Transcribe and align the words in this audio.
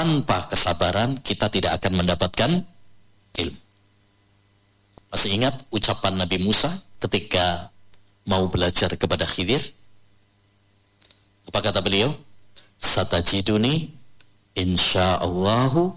tanpa 0.00 0.48
kesabaran 0.48 1.12
kita 1.20 1.52
tidak 1.52 1.76
akan 1.76 2.00
mendapatkan 2.00 2.48
ilmu. 3.36 3.60
Masih 5.12 5.36
ingat 5.36 5.52
ucapan 5.68 6.16
Nabi 6.16 6.40
Musa 6.40 6.72
ketika 7.04 7.68
mau 8.24 8.48
belajar 8.48 8.96
kepada 8.96 9.28
Khidir? 9.28 9.60
Apa 11.52 11.60
kata 11.60 11.84
beliau? 11.84 12.16
Satajiduni 12.80 13.92
insyaallahu 14.56 15.92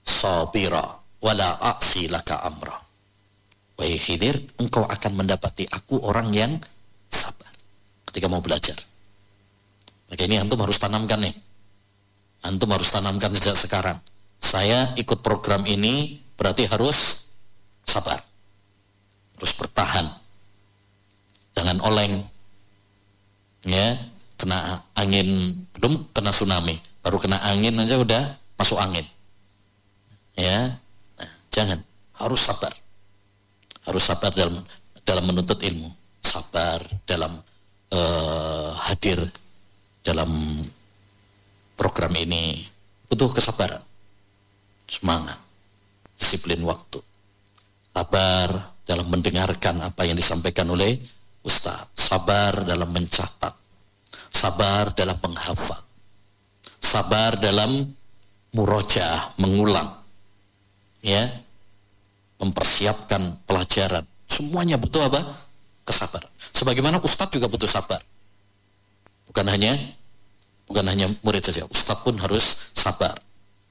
sabira 0.00 0.88
wala 1.20 1.60
a'si 1.60 2.08
laka 2.08 2.40
amra. 2.48 2.80
Wahai 3.76 4.00
Khidir, 4.00 4.32
engkau 4.64 4.88
akan 4.88 5.12
mendapati 5.12 5.68
aku 5.68 6.00
orang 6.00 6.32
yang 6.32 6.56
sabar 7.04 7.52
ketika 8.08 8.32
mau 8.32 8.40
belajar. 8.40 8.80
Maka 10.08 10.24
ini 10.24 10.40
antum 10.40 10.56
harus 10.64 10.80
tanamkan 10.80 11.20
nih. 11.20 11.51
Antum 12.42 12.74
harus 12.74 12.90
tanamkan 12.90 13.30
sejak 13.38 13.54
sekarang. 13.54 13.98
Saya 14.42 14.90
ikut 14.98 15.22
program 15.22 15.62
ini 15.66 16.18
berarti 16.34 16.66
harus 16.66 17.30
sabar. 17.86 18.18
Harus 19.38 19.52
bertahan. 19.54 20.06
Jangan 21.54 21.78
oleng. 21.86 22.18
Ya, 23.62 23.94
kena 24.34 24.82
angin 24.98 25.54
belum 25.78 26.10
kena 26.10 26.34
tsunami, 26.34 26.74
baru 26.98 27.22
kena 27.22 27.38
angin 27.46 27.78
aja 27.78 27.94
udah 27.94 28.22
masuk 28.58 28.74
angin. 28.82 29.06
Ya. 30.34 30.74
Nah, 31.14 31.30
jangan, 31.54 31.78
harus 32.18 32.42
sabar. 32.42 32.74
Harus 33.86 34.02
sabar 34.02 34.34
dalam 34.34 34.58
dalam 35.06 35.24
menuntut 35.30 35.62
ilmu, 35.62 35.86
sabar 36.26 36.82
dalam 37.06 37.38
uh, 37.94 38.70
hadir 38.90 39.22
dalam 40.02 40.58
program 41.76 42.12
ini 42.16 42.64
butuh 43.08 43.32
kesabaran, 43.32 43.80
semangat, 44.88 45.38
disiplin 46.16 46.60
waktu, 46.64 47.00
sabar 47.92 48.72
dalam 48.88 49.06
mendengarkan 49.12 49.80
apa 49.84 50.08
yang 50.08 50.16
disampaikan 50.16 50.68
oleh 50.72 50.96
Ustaz, 51.42 51.90
sabar 51.92 52.62
dalam 52.62 52.88
mencatat, 52.94 53.54
sabar 54.30 54.94
dalam 54.94 55.18
menghafal, 55.18 55.82
sabar 56.78 57.34
dalam 57.36 57.82
murojaah, 58.54 59.34
mengulang, 59.42 59.90
ya, 61.02 61.26
mempersiapkan 62.38 63.42
pelajaran. 63.46 64.06
Semuanya 64.26 64.78
butuh 64.78 65.06
apa? 65.06 65.20
Kesabaran. 65.84 66.30
Sebagaimana 66.54 67.02
Ustadz 67.02 67.34
juga 67.34 67.50
butuh 67.50 67.66
sabar. 67.66 67.98
Bukan 69.26 69.46
hanya 69.50 69.74
bukan 70.72 70.88
hanya 70.88 71.04
murid 71.20 71.44
saja, 71.44 71.68
Ustadz 71.68 72.00
pun 72.00 72.16
harus 72.16 72.72
sabar. 72.72 73.12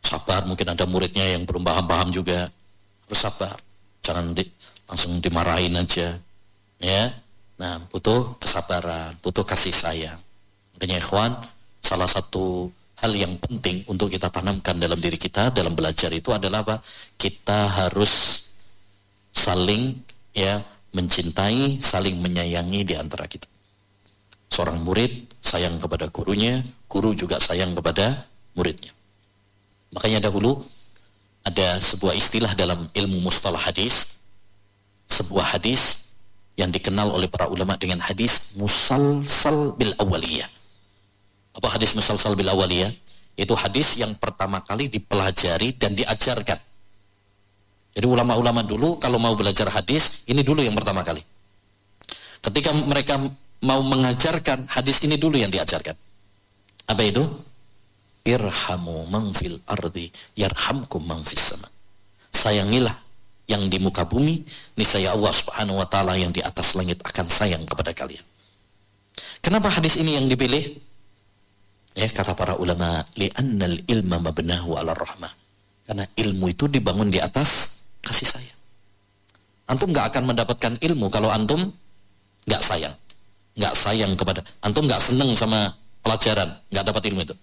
Sabar, 0.05 0.45
mungkin 0.45 0.69
ada 0.69 0.85
muridnya 0.85 1.25
yang 1.33 1.49
belum 1.49 1.66
paham-paham 1.66 2.13
juga, 2.13 2.45
harus 3.09 3.19
sabar. 3.19 3.57
Jangan 4.05 4.38
di, 4.38 4.45
langsung 4.85 5.17
dimarahin 5.17 5.73
aja. 5.81 6.13
Ya. 6.77 7.09
Nah, 7.57 7.81
butuh 7.89 8.38
kesabaran, 8.38 9.17
butuh 9.17 9.41
kasih 9.41 9.73
sayang. 9.73 10.22
Makanya 10.77 11.02
ikhwan, 11.02 11.33
salah 11.81 12.05
satu 12.05 12.69
hal 13.02 13.17
yang 13.17 13.33
penting 13.41 13.81
untuk 13.89 14.13
kita 14.13 14.29
tanamkan 14.29 14.77
dalam 14.77 15.02
diri 15.02 15.17
kita 15.17 15.49
dalam 15.49 15.73
belajar 15.73 16.13
itu 16.13 16.29
adalah 16.29 16.61
apa? 16.61 16.77
Kita 17.17 17.81
harus 17.81 18.45
saling 19.33 19.97
ya 20.38 20.61
mencintai, 20.94 21.81
saling 21.81 22.22
menyayangi 22.22 22.81
di 22.85 22.94
antara 22.94 23.25
kita. 23.25 23.49
Seorang 24.53 24.85
murid 24.85 25.31
sayang 25.52 25.75
kepada 25.83 26.07
gurunya, 26.07 26.63
guru 26.88 27.11
juga 27.11 27.35
sayang 27.44 27.75
kepada 27.75 28.23
muridnya. 28.55 28.95
Makanya 29.91 30.31
dahulu 30.31 30.63
ada 31.44 31.75
sebuah 31.83 32.16
istilah 32.16 32.55
dalam 32.55 32.88
ilmu 32.95 33.19
mustalah 33.27 33.59
hadis, 33.59 34.23
sebuah 35.11 35.59
hadis 35.59 36.16
yang 36.55 36.72
dikenal 36.72 37.11
oleh 37.11 37.28
para 37.28 37.51
ulama 37.51 37.75
dengan 37.75 38.00
hadis 38.00 38.56
musalsal 38.56 39.75
bil 39.75 39.91
awaliyah. 40.00 40.47
Apa 41.59 41.67
hadis 41.75 41.91
musalsal 42.00 42.40
bil 42.40 42.47
awaliyah? 42.47 42.95
Itu 43.35 43.57
hadis 43.59 44.00
yang 44.00 44.16
pertama 44.16 44.63
kali 44.63 44.88
dipelajari 44.88 45.75
dan 45.75 45.91
diajarkan. 45.97 46.59
Jadi 47.91 48.07
ulama-ulama 48.07 48.63
dulu 48.63 48.95
kalau 49.03 49.19
mau 49.19 49.35
belajar 49.35 49.67
hadis, 49.67 50.23
ini 50.31 50.47
dulu 50.47 50.63
yang 50.63 50.78
pertama 50.78 51.03
kali. 51.03 51.19
Ketika 52.40 52.72
mereka 52.72 53.19
mau 53.61 53.81
mengajarkan, 53.85 54.69
hadis 54.69 55.05
ini 55.05 55.17
dulu 55.17 55.38
yang 55.38 55.53
diajarkan. 55.53 55.94
Apa 56.89 57.01
itu? 57.05 57.23
Irhamu 58.22 59.09
mangfil 59.09 59.57
ardi 59.66 60.13
yarhamkum 60.38 61.01
mangfis 61.01 61.57
sama. 61.57 61.66
Sayangilah 62.29 62.94
yang 63.49 63.66
di 63.66 63.81
muka 63.81 64.05
bumi, 64.05 64.45
niscaya 64.77 65.17
Allah 65.17 65.33
Subhanahu 65.33 65.81
wa 65.81 65.88
taala 65.89 66.13
yang 66.16 66.29
di 66.29 66.39
atas 66.45 66.77
langit 66.77 67.01
akan 67.01 67.25
sayang 67.25 67.66
kepada 67.66 67.91
kalian. 67.97 68.22
Kenapa 69.41 69.73
hadis 69.73 69.97
ini 69.97 70.16
yang 70.22 70.29
dipilih? 70.29 70.61
Ya, 71.97 72.07
kata 72.07 72.38
para 72.38 72.55
ulama, 72.55 73.03
li'annal 73.17 73.83
ilma 73.89 74.22
mabnahu 74.22 74.78
'ala 74.78 74.95
rahmah. 74.95 75.33
Karena 75.83 76.05
ilmu 76.07 76.45
itu 76.47 76.69
dibangun 76.69 77.11
di 77.11 77.19
atas 77.19 77.83
kasih 78.05 78.29
sayang. 78.29 78.59
Antum 79.67 79.91
nggak 79.91 80.13
akan 80.13 80.23
mendapatkan 80.29 80.73
ilmu 80.79 81.09
kalau 81.11 81.33
antum 81.33 81.67
nggak 82.47 82.61
sayang. 82.63 82.95
Nggak 83.57 83.73
sayang 83.75 84.16
kepada 84.16 84.39
antum 84.63 84.88
nggak 84.88 85.01
seneng 85.01 85.35
sama 85.35 85.72
pelajaran, 86.01 86.50
nggak 86.72 86.85
dapat 86.88 87.03
ilmu 87.12 87.22
itu. 87.23 87.35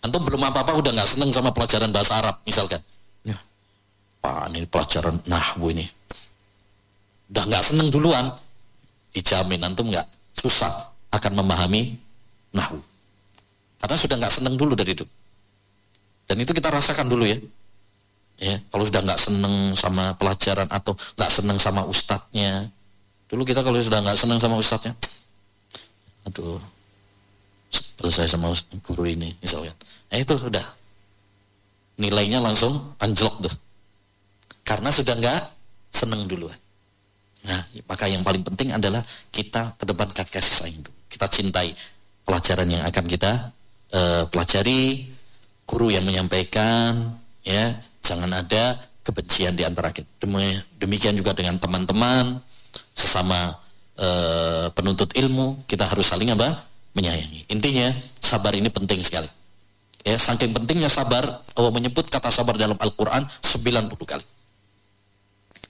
Antum 0.00 0.24
belum 0.24 0.40
apa-apa 0.44 0.76
udah 0.76 0.92
nggak 0.96 1.10
seneng 1.18 1.30
sama 1.32 1.52
pelajaran 1.52 1.92
bahasa 1.92 2.20
Arab 2.20 2.36
misalkan. 2.44 2.80
Pak 4.20 4.52
ini 4.52 4.68
pelajaran 4.68 5.16
nahwu 5.24 5.72
ini. 5.72 5.88
Udah 7.32 7.44
nggak 7.48 7.64
seneng 7.64 7.88
duluan, 7.88 8.28
dijamin 9.16 9.64
antum 9.64 9.88
nggak 9.88 10.04
susah 10.36 10.68
akan 11.08 11.40
memahami 11.40 11.96
nahwu. 12.52 12.76
Karena 13.80 13.96
sudah 13.96 14.16
nggak 14.20 14.34
seneng 14.36 14.60
dulu 14.60 14.76
dari 14.76 14.92
itu. 14.92 15.08
Dan 16.28 16.36
itu 16.44 16.52
kita 16.52 16.68
rasakan 16.68 17.08
dulu 17.08 17.24
ya. 17.24 17.40
Ya, 18.40 18.56
kalau 18.72 18.84
sudah 18.88 19.04
nggak 19.04 19.20
seneng 19.20 19.76
sama 19.76 20.16
pelajaran 20.16 20.68
atau 20.68 20.96
nggak 20.96 21.32
seneng 21.32 21.58
sama 21.60 21.84
ustadznya, 21.84 22.72
dulu 23.30 23.46
kita 23.46 23.62
kalau 23.62 23.78
sudah 23.78 24.02
nggak 24.02 24.18
seneng 24.18 24.42
sama 24.42 24.58
ustadznya, 24.58 24.92
aduh, 26.26 26.58
selesai 27.70 28.34
sama 28.36 28.50
guru 28.82 29.06
ini 29.06 29.30
misalnya. 29.38 29.72
Nah 30.10 30.18
itu 30.18 30.34
sudah 30.34 30.66
nilainya 32.02 32.42
langsung 32.42 32.74
anjlok 32.98 33.46
tuh 33.46 33.54
karena 34.66 34.90
sudah 34.90 35.14
nggak 35.14 35.40
seneng 35.94 36.26
duluan. 36.26 36.58
Nah, 37.40 37.60
maka 37.88 38.04
yang 38.04 38.20
paling 38.20 38.44
penting 38.44 38.68
adalah 38.74 39.00
kita 39.32 39.72
ke 39.80 39.84
depan 39.88 40.12
kasih 40.12 40.54
sayang 40.60 40.76
itu. 40.84 40.92
Kita 41.08 41.26
cintai 41.26 41.72
pelajaran 42.22 42.68
yang 42.68 42.82
akan 42.84 43.04
kita 43.08 43.32
uh, 43.96 44.22
pelajari, 44.28 45.08
guru 45.64 45.88
yang 45.88 46.04
menyampaikan, 46.04 47.16
ya, 47.42 47.72
jangan 48.04 48.30
ada 48.30 48.76
kebencian 49.00 49.56
di 49.56 49.64
antara 49.64 49.88
kita. 49.88 50.06
Demikian 50.76 51.16
juga 51.16 51.32
dengan 51.32 51.56
teman-teman, 51.56 52.36
sesama 52.94 53.56
uh, 53.98 54.68
penuntut 54.74 55.12
ilmu, 55.16 55.64
kita 55.66 55.86
harus 55.86 56.06
saling 56.08 56.30
apa? 56.32 56.50
Menyayangi. 56.94 57.50
Intinya, 57.52 57.94
sabar 58.18 58.54
ini 58.56 58.68
penting 58.68 59.00
sekali. 59.04 59.28
Ya, 60.00 60.16
saking 60.16 60.56
pentingnya 60.56 60.88
sabar, 60.88 61.22
Allah 61.28 61.72
menyebut 61.72 62.08
kata 62.08 62.32
sabar 62.32 62.56
dalam 62.56 62.76
Al-Quran 62.80 63.28
90 63.44 63.92
kali. 64.08 64.24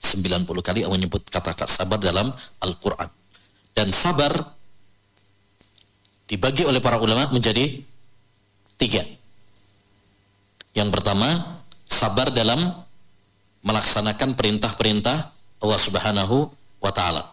90 0.01 0.49
kali 0.65 0.79
Allah 0.81 0.97
menyebut 0.97 1.21
kata-kata 1.29 1.69
sabar 1.69 2.01
dalam 2.01 2.33
Al-Quran. 2.63 3.09
Dan 3.71 3.93
sabar 3.93 4.33
dibagi 6.25 6.65
oleh 6.65 6.81
para 6.81 6.97
ulama 6.97 7.29
menjadi 7.29 7.79
tiga. 8.79 9.03
Yang 10.73 10.89
pertama, 10.89 11.27
sabar 11.85 12.33
dalam 12.33 12.71
melaksanakan 13.61 14.33
perintah-perintah 14.33 15.17
Allah 15.61 15.79
Subhanahu 15.79 16.49
wa 16.81 16.91
taala. 16.91 17.23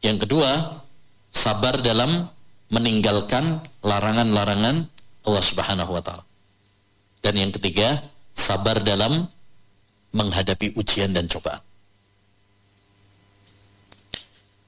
Yang 0.00 0.24
kedua, 0.24 0.50
sabar 1.34 1.82
dalam 1.82 2.30
meninggalkan 2.70 3.58
larangan-larangan 3.82 4.86
Allah 5.26 5.42
Subhanahu 5.42 5.90
wa 5.90 6.02
taala. 6.02 6.22
Dan 7.20 7.34
yang 7.42 7.50
ketiga, 7.50 7.98
sabar 8.30 8.78
dalam 8.86 9.26
menghadapi 10.14 10.78
ujian 10.78 11.10
dan 11.10 11.26
cobaan. 11.26 11.58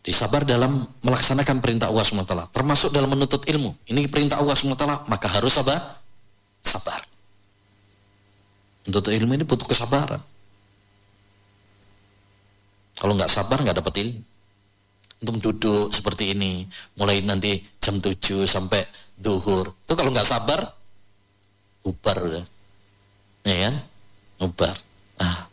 Disabar 0.03 0.43
dalam 0.43 0.89
melaksanakan 1.05 1.61
perintah 1.61 1.93
Allah 1.93 2.01
SWT, 2.01 2.49
termasuk 2.51 2.91
dalam 2.97 3.13
menuntut 3.13 3.45
ilmu. 3.45 3.77
Ini 3.93 4.09
perintah 4.09 4.41
Allah 4.41 4.57
SWT, 4.57 5.05
maka 5.05 5.29
harus 5.29 5.53
apa? 5.61 5.77
Sabar. 6.65 7.05
Menuntut 8.89 9.13
ilmu 9.13 9.37
ini 9.37 9.45
butuh 9.45 9.69
kesabaran. 9.69 10.17
Kalau 12.99 13.15
nggak 13.15 13.31
sabar 13.31 13.63
nggak 13.63 13.79
dapat 13.79 13.95
ilmu. 14.03 14.21
Untuk 15.19 15.39
duduk 15.43 15.91
seperti 15.91 16.31
ini, 16.31 16.63
mulai 16.95 17.19
nanti 17.27 17.59
jam 17.83 17.99
7 17.99 18.47
sampai 18.47 18.87
duhur. 19.19 19.67
Itu 19.67 19.99
kalau 19.99 20.15
nggak 20.15 20.27
sabar, 20.27 20.63
ubar 21.83 22.17
udah. 22.23 22.45
Ya 23.43 23.57
kan? 23.67 23.75
Ubar. 24.47 24.77
Ah. 25.19 25.51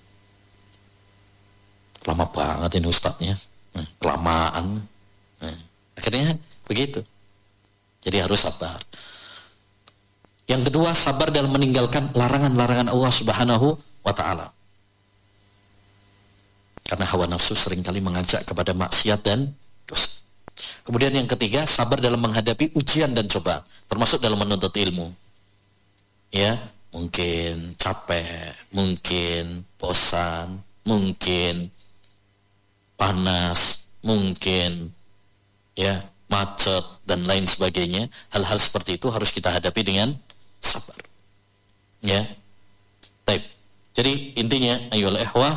Lama 2.06 2.26
banget 2.30 2.78
ini 2.78 2.88
ustadznya. 2.94 3.34
Nah, 3.74 3.86
kelamaan. 3.98 4.86
Nah, 5.42 5.58
akhirnya 5.98 6.38
begitu. 6.70 7.02
Jadi 8.06 8.22
harus 8.22 8.46
sabar. 8.46 8.78
Yang 10.46 10.70
kedua, 10.70 10.94
sabar 10.94 11.34
dalam 11.34 11.50
meninggalkan 11.50 12.14
larangan-larangan 12.14 12.94
Allah 12.94 13.10
Subhanahu 13.10 13.68
wa 14.06 14.14
taala. 14.14 14.55
Karena 16.86 17.06
hawa 17.10 17.26
nafsu 17.26 17.58
sering 17.58 17.82
kali 17.82 17.98
mengajak 17.98 18.46
kepada 18.46 18.78
maksiat 18.78 19.26
dan 19.26 19.50
dosa. 19.90 20.22
Kemudian 20.86 21.18
yang 21.18 21.26
ketiga, 21.26 21.66
sabar 21.66 21.98
dalam 21.98 22.22
menghadapi 22.22 22.78
ujian 22.78 23.12
dan 23.18 23.26
coba, 23.26 23.66
termasuk 23.90 24.22
dalam 24.22 24.38
menuntut 24.38 24.72
ilmu. 24.72 25.10
Ya, 26.30 26.62
mungkin 26.94 27.74
capek, 27.76 28.54
mungkin 28.70 29.66
bosan, 29.82 30.62
mungkin 30.86 31.74
panas, 32.96 33.90
mungkin 34.06 34.94
ya 35.76 36.00
macet 36.30 36.86
dan 37.04 37.26
lain 37.26 37.50
sebagainya. 37.50 38.08
Hal-hal 38.32 38.62
seperti 38.62 39.02
itu 39.02 39.10
harus 39.10 39.34
kita 39.34 39.52
hadapi 39.52 39.82
dengan 39.82 40.14
sabar. 40.62 41.02
Ya. 42.06 42.24
Taib. 43.26 43.42
Jadi 43.98 44.38
intinya 44.38 44.78
ayolah 44.94 45.22
ehwah 45.26 45.56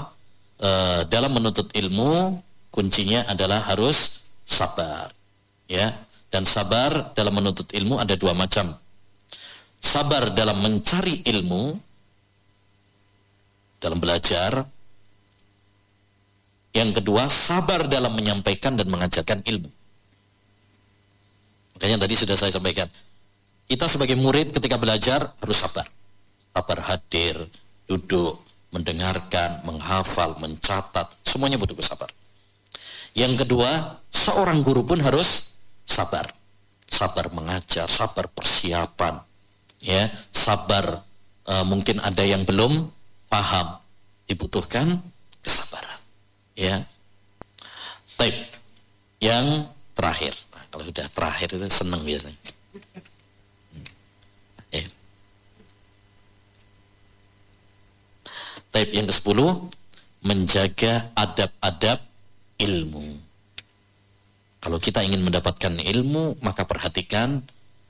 uh, 0.63 1.01
dalam 1.07 1.35
menuntut 1.35 1.71
ilmu 1.75 2.39
kuncinya 2.71 3.27
adalah 3.27 3.63
harus 3.71 4.31
sabar. 4.47 5.11
Ya. 5.67 5.95
Dan 6.29 6.45
sabar 6.45 7.17
dalam 7.17 7.41
menuntut 7.41 7.73
ilmu 7.73 7.97
ada 7.97 8.13
dua 8.13 8.37
macam. 8.37 8.69
Sabar 9.81 10.37
dalam 10.37 10.61
mencari 10.61 11.25
ilmu 11.25 11.73
dalam 13.81 13.99
belajar. 13.99 14.67
Yang 16.77 17.01
kedua, 17.01 17.33
sabar 17.33 17.89
dalam 17.89 18.13
menyampaikan 18.13 18.77
dan 18.77 18.87
mengajarkan 18.93 19.41
ilmu. 19.41 19.71
Makanya 21.79 22.05
tadi 22.05 22.15
sudah 22.15 22.37
saya 22.37 22.53
sampaikan, 22.53 22.87
kita 23.71 23.89
sebagai 23.89 24.19
murid 24.21 24.53
ketika 24.53 24.77
belajar 24.77 25.25
harus 25.41 25.59
sabar. 25.59 25.87
Sabar 26.53 26.79
hadir, 26.93 27.41
duduk, 27.89 28.37
mendengarkan, 28.69 29.65
menghafal, 29.65 30.37
mencatat, 30.41 31.09
semuanya 31.25 31.57
butuh 31.57 31.77
kesabar. 31.77 32.09
Yang 33.17 33.45
kedua, 33.45 33.71
seorang 34.13 34.61
guru 34.61 34.85
pun 34.85 35.01
harus 35.01 35.57
sabar. 35.89 36.29
Sabar 36.89 37.31
mengajar, 37.33 37.87
sabar 37.87 38.27
persiapan, 38.33 39.21
ya, 39.79 40.09
sabar 40.33 41.05
e, 41.47 41.55
mungkin 41.69 42.01
ada 42.01 42.25
yang 42.25 42.43
belum 42.49 42.91
paham, 43.29 43.77
dibutuhkan 44.25 44.99
kesabaran, 45.45 46.01
ya. 46.57 46.81
Tape. 48.19 48.41
Yang 49.19 49.67
terakhir, 49.95 50.35
nah, 50.55 50.65
kalau 50.71 50.85
sudah 50.87 51.07
terakhir 51.11 51.49
itu 51.55 51.67
senang 51.71 52.03
biasanya. 52.03 52.39
Taib 58.79 58.95
yang 58.95 59.11
ke-10 59.11 59.43
menjaga 60.23 61.11
adab-adab 61.19 61.99
ilmu. 62.63 63.03
Kalau 64.63 64.79
kita 64.79 65.03
ingin 65.03 65.19
mendapatkan 65.27 65.83
ilmu, 65.83 66.39
maka 66.47 66.63
perhatikan 66.63 67.43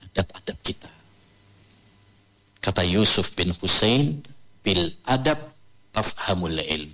adab-adab 0.09 0.57
kita. 0.65 0.89
Kata 2.65 2.89
Yusuf 2.89 3.37
bin 3.37 3.53
Hussein, 3.61 4.25
bil 4.65 4.89
adab 5.05 5.37
tafhamul 5.93 6.57
ilm. 6.57 6.89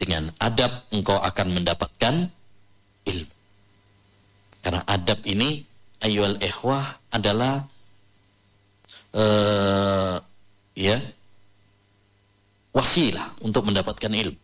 Dengan 0.00 0.32
adab 0.40 0.72
engkau 0.96 1.20
akan 1.20 1.52
mendapatkan 1.52 2.32
ilmu. 3.12 3.36
Karena 4.64 4.88
adab 4.88 5.20
ini 5.28 5.60
ayual 6.00 6.40
ehwah 6.40 6.96
adalah 7.12 7.60
uh, 9.12 10.16
ya 10.72 10.96
wasilah 12.72 13.44
untuk 13.44 13.68
mendapatkan 13.68 14.10
ilmu. 14.10 14.40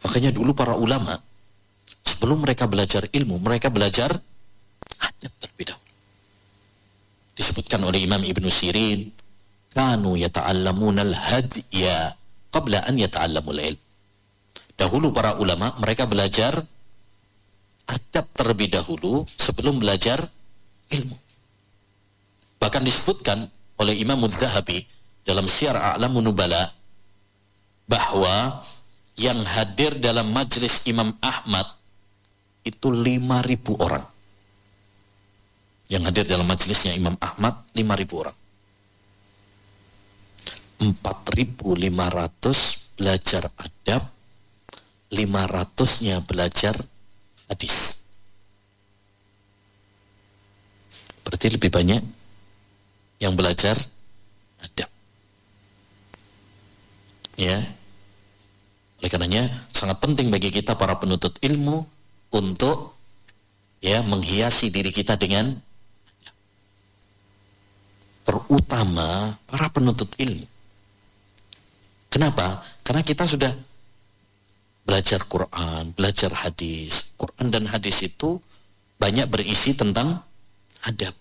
Makanya 0.00 0.32
dulu 0.32 0.56
para 0.56 0.78
ulama 0.78 1.12
sebelum 2.06 2.40
mereka 2.40 2.64
belajar 2.64 3.04
ilmu, 3.12 3.36
mereka 3.42 3.68
belajar 3.68 4.08
adab 5.00 5.32
terlebih 5.36 5.76
dahulu. 5.76 5.92
Disebutkan 7.36 7.80
oleh 7.84 8.00
Imam 8.00 8.22
Ibn 8.24 8.44
Sirin, 8.48 9.12
kanu 9.74 10.16
yata'allamuna 10.16 11.04
al-hadya 11.04 12.16
qabla 12.48 12.88
an 12.88 12.96
yata'allamul 12.96 13.60
ilm. 13.60 13.80
Dahulu 14.80 15.12
para 15.12 15.36
ulama 15.36 15.76
mereka 15.76 16.08
belajar 16.08 16.56
adab 17.90 18.26
terlebih 18.32 18.72
dahulu 18.72 19.28
sebelum 19.28 19.76
belajar 19.76 20.24
ilmu. 20.88 21.16
Bahkan 22.60 22.82
disebutkan 22.84 23.44
oleh 23.80 23.96
Imam 24.00 24.20
Zahabi 24.28 24.84
dalam 25.30 25.46
Syiar 25.46 25.78
A'lamun 25.78 26.26
Nubala 26.26 26.58
bahwa 27.86 28.66
yang 29.14 29.38
hadir 29.46 29.94
dalam 30.02 30.34
majelis 30.34 30.90
Imam 30.90 31.14
Ahmad 31.22 31.70
itu 32.66 32.90
5000 32.90 33.78
orang. 33.78 34.02
Yang 35.86 36.02
hadir 36.10 36.24
dalam 36.26 36.50
majelisnya 36.50 36.98
Imam 36.98 37.14
Ahmad 37.22 37.62
5000 37.78 38.22
orang. 38.26 38.34
4500 40.80 42.96
belajar 42.98 43.46
adab, 43.54 44.02
500-nya 45.12 46.24
belajar 46.26 46.74
hadis. 47.52 48.02
Berarti 51.22 51.46
lebih 51.52 51.70
banyak 51.70 52.02
yang 53.20 53.36
belajar 53.36 53.76
adab. 54.64 54.88
Ya. 57.40 57.56
Oleh 59.00 59.08
karenanya 59.08 59.48
sangat 59.72 59.96
penting 60.04 60.28
bagi 60.28 60.52
kita 60.52 60.76
para 60.76 61.00
penuntut 61.00 61.40
ilmu 61.40 61.88
untuk 62.36 63.00
ya 63.80 64.04
menghiasi 64.04 64.68
diri 64.68 64.92
kita 64.92 65.16
dengan 65.16 65.56
terutama 68.28 69.40
para 69.48 69.72
penuntut 69.72 70.12
ilmu. 70.20 70.44
Kenapa? 72.12 72.60
Karena 72.84 73.00
kita 73.00 73.24
sudah 73.24 73.48
belajar 74.84 75.24
Quran, 75.24 75.96
belajar 75.96 76.36
hadis. 76.44 77.16
Quran 77.16 77.48
dan 77.48 77.64
hadis 77.72 78.04
itu 78.04 78.36
banyak 79.00 79.32
berisi 79.32 79.72
tentang 79.72 80.20
adab. 80.84 81.16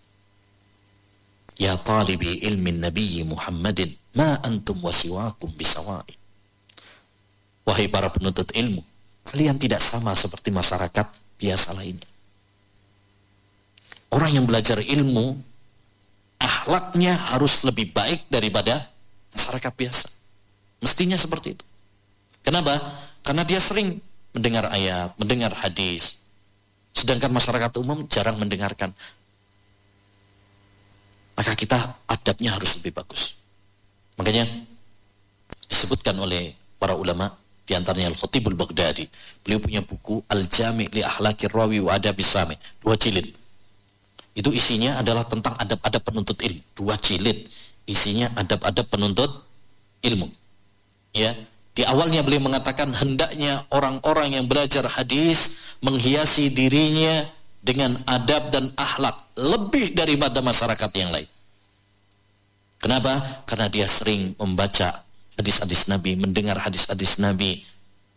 Ya 1.55 1.79
talibi 1.79 2.43
ilmin 2.43 2.83
Nabi 2.83 3.23
Muhammadin 3.23 3.95
Ma 4.19 4.35
antum 4.43 4.83
wasiwakum 4.83 5.53
bisawa'i. 5.53 6.18
Wahai 7.69 7.85
para 7.85 8.09
penuntut 8.09 8.49
ilmu, 8.57 8.81
kalian 9.29 9.61
tidak 9.61 9.77
sama 9.77 10.17
seperti 10.17 10.49
masyarakat 10.49 11.05
biasa 11.37 11.77
lainnya. 11.77 12.09
Orang 14.09 14.33
yang 14.33 14.49
belajar 14.49 14.81
ilmu, 14.81 15.37
ahlaknya 16.41 17.13
harus 17.13 17.61
lebih 17.61 17.93
baik 17.93 18.25
daripada 18.25 18.89
masyarakat 19.37 19.69
biasa. 19.77 20.09
Mestinya 20.81 21.13
seperti 21.13 21.53
itu. 21.53 21.65
Kenapa? 22.41 22.73
Karena 23.21 23.45
dia 23.45 23.61
sering 23.61 24.01
mendengar 24.33 24.65
ayat, 24.73 25.13
mendengar 25.21 25.53
hadis. 25.53 26.25
Sedangkan 26.97 27.29
masyarakat 27.29 27.69
umum 27.77 28.09
jarang 28.09 28.41
mendengarkan. 28.41 28.89
Maka 31.37 31.53
kita 31.53 31.77
adabnya 32.09 32.57
harus 32.57 32.81
lebih 32.81 32.97
bagus. 32.97 33.37
Makanya 34.17 34.49
disebutkan 35.69 36.17
oleh 36.17 36.57
para 36.81 36.97
ulama 36.97 37.29
di 37.69 37.77
antaranya 37.77 38.09
Al-Khatibul 38.09 38.57
Baghdadi. 38.57 39.05
Beliau 39.45 39.61
punya 39.61 39.85
buku 39.85 40.25
Al-Jami' 40.25 40.89
li 40.89 41.05
Ahlakir 41.05 41.53
Rawi 41.53 41.77
wa 41.85 41.93
Adab 41.93 42.17
Sami, 42.25 42.57
dua 42.81 42.97
jilid. 42.97 43.29
Itu 44.33 44.49
isinya 44.49 44.97
adalah 44.97 45.29
tentang 45.29 45.53
adab-adab 45.53 46.01
penuntut 46.01 46.41
ilmu, 46.41 46.61
dua 46.73 46.97
jilid. 46.97 47.45
Isinya 47.85 48.33
adab-adab 48.33 48.89
penuntut 48.89 49.29
ilmu. 50.01 50.25
Ya, 51.13 51.37
di 51.77 51.85
awalnya 51.85 52.25
beliau 52.25 52.41
mengatakan 52.41 52.89
hendaknya 52.89 53.61
orang-orang 53.69 54.33
yang 54.33 54.49
belajar 54.49 54.89
hadis 54.89 55.61
menghiasi 55.85 56.49
dirinya 56.49 57.21
dengan 57.61 57.93
adab 58.09 58.49
dan 58.49 58.73
akhlak 58.73 59.13
lebih 59.37 59.93
daripada 59.93 60.41
masyarakat 60.41 60.89
yang 60.97 61.13
lain. 61.13 61.29
Kenapa? 62.79 63.19
Karena 63.45 63.67
dia 63.67 63.85
sering 63.85 64.33
membaca 64.39 65.03
hadis-hadis 65.39 65.87
Nabi, 65.87 66.19
mendengar 66.19 66.59
hadis-hadis 66.59 67.23
Nabi, 67.23 67.63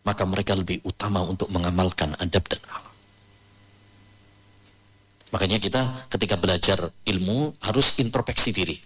maka 0.02 0.26
mereka 0.26 0.58
lebih 0.58 0.82
utama 0.82 1.22
untuk 1.22 1.46
mengamalkan 1.54 2.10
adab 2.18 2.42
dan 2.50 2.58
akhlak. 2.66 2.94
Makanya 5.32 5.58
kita 5.62 5.80
ketika 6.12 6.36
belajar 6.36 6.78
ilmu 7.08 7.54
harus 7.64 7.96
introspeksi 8.02 8.52
diri. 8.52 8.76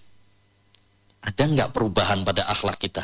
Ada 1.26 1.48
nggak 1.50 1.68
perubahan 1.74 2.22
pada 2.22 2.46
akhlak 2.46 2.78
kita? 2.78 3.02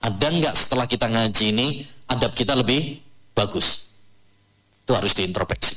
Ada 0.00 0.26
nggak 0.32 0.54
setelah 0.56 0.86
kita 0.88 1.10
ngaji 1.10 1.44
ini 1.52 1.66
adab 2.08 2.32
kita 2.32 2.56
lebih 2.56 3.02
bagus? 3.36 3.92
Itu 4.86 4.96
harus 4.96 5.12
diintrospeksi. 5.12 5.76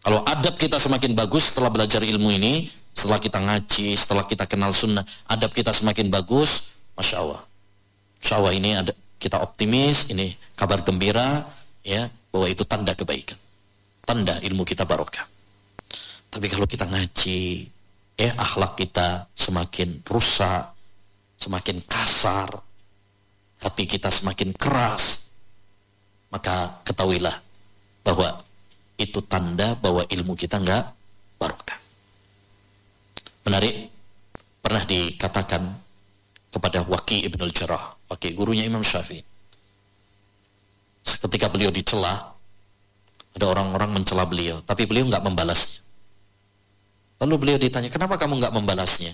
Kalau 0.00 0.24
adab 0.26 0.56
kita 0.56 0.80
semakin 0.80 1.12
bagus 1.14 1.54
setelah 1.54 1.70
belajar 1.70 2.02
ilmu 2.02 2.32
ini, 2.34 2.66
setelah 2.96 3.20
kita 3.22 3.38
ngaji, 3.38 3.94
setelah 3.94 4.24
kita 4.26 4.48
kenal 4.50 4.74
sunnah, 4.74 5.04
adab 5.30 5.54
kita 5.54 5.70
semakin 5.70 6.10
bagus, 6.10 6.80
masya 6.98 7.22
Allah. 7.22 7.49
Allah 8.30 8.54
ini 8.54 8.70
ada 8.76 8.92
kita 9.18 9.42
optimis, 9.42 10.14
ini 10.14 10.32
kabar 10.54 10.86
gembira, 10.86 11.42
ya 11.82 12.06
bahwa 12.30 12.46
itu 12.46 12.62
tanda 12.62 12.94
kebaikan, 12.94 13.36
tanda 14.06 14.38
ilmu 14.40 14.62
kita 14.62 14.86
barokah. 14.86 15.26
Tapi 16.30 16.46
kalau 16.46 16.64
kita 16.64 16.86
ngaji, 16.86 17.66
ya 18.14 18.30
akhlak 18.38 18.78
kita 18.78 19.26
semakin 19.34 19.98
rusak, 20.06 20.72
semakin 21.34 21.82
kasar, 21.84 22.54
hati 23.60 23.84
kita 23.90 24.08
semakin 24.08 24.54
keras, 24.54 25.34
maka 26.30 26.80
ketahuilah 26.86 27.34
bahwa 28.06 28.40
itu 28.94 29.20
tanda 29.26 29.74
bahwa 29.80 30.06
ilmu 30.06 30.38
kita 30.38 30.62
enggak 30.62 30.86
barokah. 31.40 31.78
Menarik, 33.48 33.90
pernah 34.62 34.84
dikatakan 34.86 35.89
kepada 36.50 36.82
Waki 36.86 37.26
Ibnul 37.30 37.54
Jarrah, 37.54 37.94
Waki 38.10 38.34
gurunya 38.34 38.66
Imam 38.66 38.82
Syafi'i. 38.82 39.22
Ketika 41.00 41.48
beliau 41.48 41.70
dicela, 41.70 42.34
ada 43.34 43.46
orang-orang 43.46 43.94
mencela 43.94 44.26
beliau, 44.26 44.58
tapi 44.66 44.84
beliau 44.84 45.06
enggak 45.06 45.22
membalasnya. 45.22 45.80
Lalu 47.20 47.34
beliau 47.36 47.58
ditanya, 47.60 47.88
kenapa 47.92 48.16
kamu 48.16 48.40
nggak 48.40 48.54
membalasnya? 48.56 49.12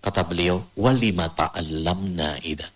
Kata 0.00 0.24
beliau, 0.24 0.60
walima 0.76 1.28
ta'allamna 1.28 2.40
idha. 2.44 2.68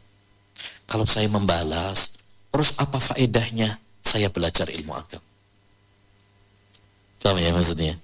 Kalau 0.84 1.08
saya 1.08 1.28
membalas, 1.28 2.16
terus 2.52 2.76
apa 2.76 3.00
faedahnya 3.00 3.76
saya 4.04 4.28
belajar 4.28 4.68
ilmu 4.68 4.92
agama? 4.92 5.24
Paham 7.24 7.40
ya 7.40 7.56
maksudnya? 7.56 7.96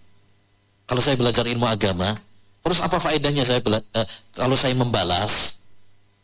Kalau 0.88 1.04
saya 1.04 1.14
belajar 1.20 1.44
ilmu 1.44 1.68
agama, 1.68 2.16
terus 2.60 2.78
apa 2.84 3.00
faedahnya 3.00 3.44
saya 3.44 3.60
bela 3.64 3.80
eh, 3.80 4.06
kalau 4.36 4.56
saya 4.56 4.76
membalas? 4.76 5.60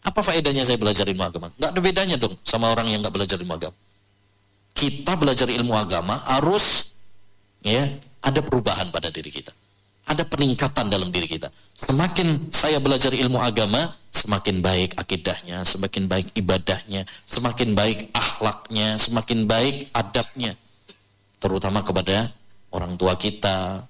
Apa 0.07 0.23
faedahnya 0.23 0.62
saya 0.62 0.78
belajar 0.78 1.02
ilmu 1.09 1.25
agama? 1.26 1.50
Nggak 1.59 1.71
ada 1.75 1.81
bedanya 1.83 2.16
dong 2.16 2.35
sama 2.47 2.71
orang 2.71 2.87
yang 2.87 3.02
nggak 3.02 3.14
belajar 3.14 3.37
ilmu 3.43 3.59
agama. 3.59 3.76
Kita 4.76 5.12
belajar 5.19 5.49
ilmu 5.50 5.75
agama 5.75 6.14
harus 6.31 6.95
ya 7.64 7.83
ada 8.23 8.40
perubahan 8.43 8.90
pada 8.95 9.11
diri 9.11 9.31
kita. 9.35 9.50
Ada 10.07 10.23
peningkatan 10.23 10.87
dalam 10.87 11.11
diri 11.11 11.26
kita. 11.26 11.50
Semakin 11.75 12.55
saya 12.55 12.78
belajar 12.78 13.11
ilmu 13.11 13.43
agama, 13.43 13.90
semakin 14.14 14.62
baik 14.62 14.95
akidahnya, 14.95 15.66
semakin 15.66 16.07
baik 16.07 16.31
ibadahnya, 16.38 17.02
semakin 17.26 17.75
baik 17.75 18.14
akhlaknya, 18.14 18.95
semakin 19.02 19.50
baik 19.50 19.90
adabnya. 19.90 20.55
Terutama 21.43 21.83
kepada 21.83 22.31
orang 22.71 22.95
tua 22.95 23.19
kita, 23.19 23.83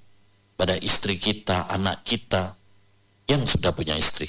pada 0.57 0.75
istri 0.81 1.21
kita, 1.21 1.69
anak 1.69 2.03
kita 2.03 2.57
yang 3.29 3.45
sudah 3.45 3.71
punya 3.77 3.95
istri. 3.95 4.27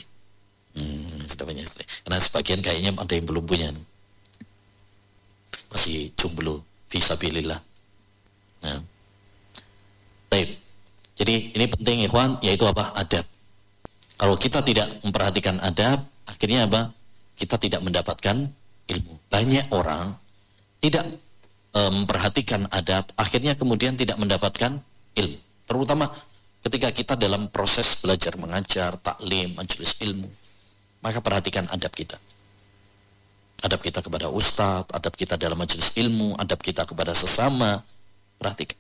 Hmm, 0.77 1.25
sudah 1.25 1.47
punya 1.47 1.63
istri. 1.63 1.87
Karena 2.05 2.19
sebagian 2.21 2.59
kayaknya 2.61 2.93
ada 2.93 3.13
yang 3.15 3.25
belum 3.25 3.47
punya. 3.47 3.71
Masih 5.73 6.11
jomblo, 6.15 6.63
visabilillah. 6.91 7.59
Nah, 8.63 8.79
Baik. 10.27 10.49
Jadi 11.17 11.35
ini 11.55 11.65
penting 11.65 11.97
ikhwan 12.05 12.37
yaitu 12.45 12.67
apa? 12.67 12.93
Adab. 12.93 13.25
Kalau 14.17 14.35
kita 14.37 14.61
tidak 14.61 14.85
memperhatikan 15.01 15.57
adab, 15.63 16.03
akhirnya 16.29 16.69
apa? 16.69 16.93
Kita 17.37 17.57
tidak 17.57 17.81
mendapatkan 17.81 18.37
ilmu. 18.89 19.13
Banyak 19.29 19.73
orang 19.73 20.13
tidak 20.77 21.05
e, 21.73 21.79
memperhatikan 21.89 22.69
adab, 22.69 23.09
akhirnya 23.17 23.57
kemudian 23.57 23.97
tidak 23.97 24.17
mendapatkan 24.21 24.77
ilmu. 25.17 25.39
Terutama 25.67 26.07
ketika 26.63 26.89
kita 26.95 27.13
dalam 27.19 27.51
proses 27.51 27.99
belajar 27.99 28.39
mengajar, 28.39 28.95
taklim, 29.03 29.53
majelis 29.53 29.99
ilmu. 29.99 30.27
Maka 31.03 31.19
perhatikan 31.19 31.67
adab 31.69 31.91
kita. 31.91 32.17
Adab 33.67 33.83
kita 33.83 33.99
kepada 33.99 34.31
ustadz, 34.31 34.93
adab 34.95 35.13
kita 35.13 35.35
dalam 35.35 35.59
majelis 35.59 35.93
ilmu, 35.99 36.39
adab 36.39 36.57
kita 36.63 36.87
kepada 36.87 37.11
sesama. 37.11 37.83
Perhatikan. 38.39 38.77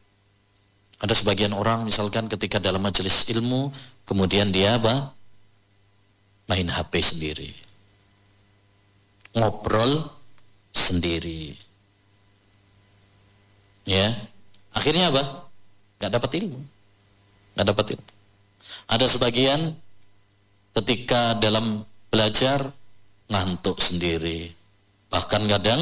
Ada 0.97 1.13
sebagian 1.13 1.53
orang 1.53 1.85
misalkan 1.85 2.25
ketika 2.25 2.57
dalam 2.57 2.81
majelis 2.81 3.29
ilmu 3.29 3.69
kemudian 4.07 4.49
dia 4.49 4.81
apa? 4.81 5.13
Main 6.49 6.71
HP 6.71 6.93
sendiri. 7.03 7.51
Ngobrol 9.37 10.01
sendiri. 10.73 11.53
Ya. 13.85 14.15
Akhirnya 14.73 15.13
apa? 15.13 15.23
Gak 16.01 16.13
dapat 16.13 16.31
ilmu. 16.41 16.76
Gak 17.57 17.65
dapat 17.65 17.85
ilmu. 17.97 18.11
Ada 18.87 19.05
sebagian 19.09 19.73
ketika 20.77 21.35
dalam 21.41 21.81
belajar 22.13 22.61
ngantuk 23.27 23.81
sendiri. 23.81 24.47
Bahkan 25.09 25.43
kadang 25.49 25.81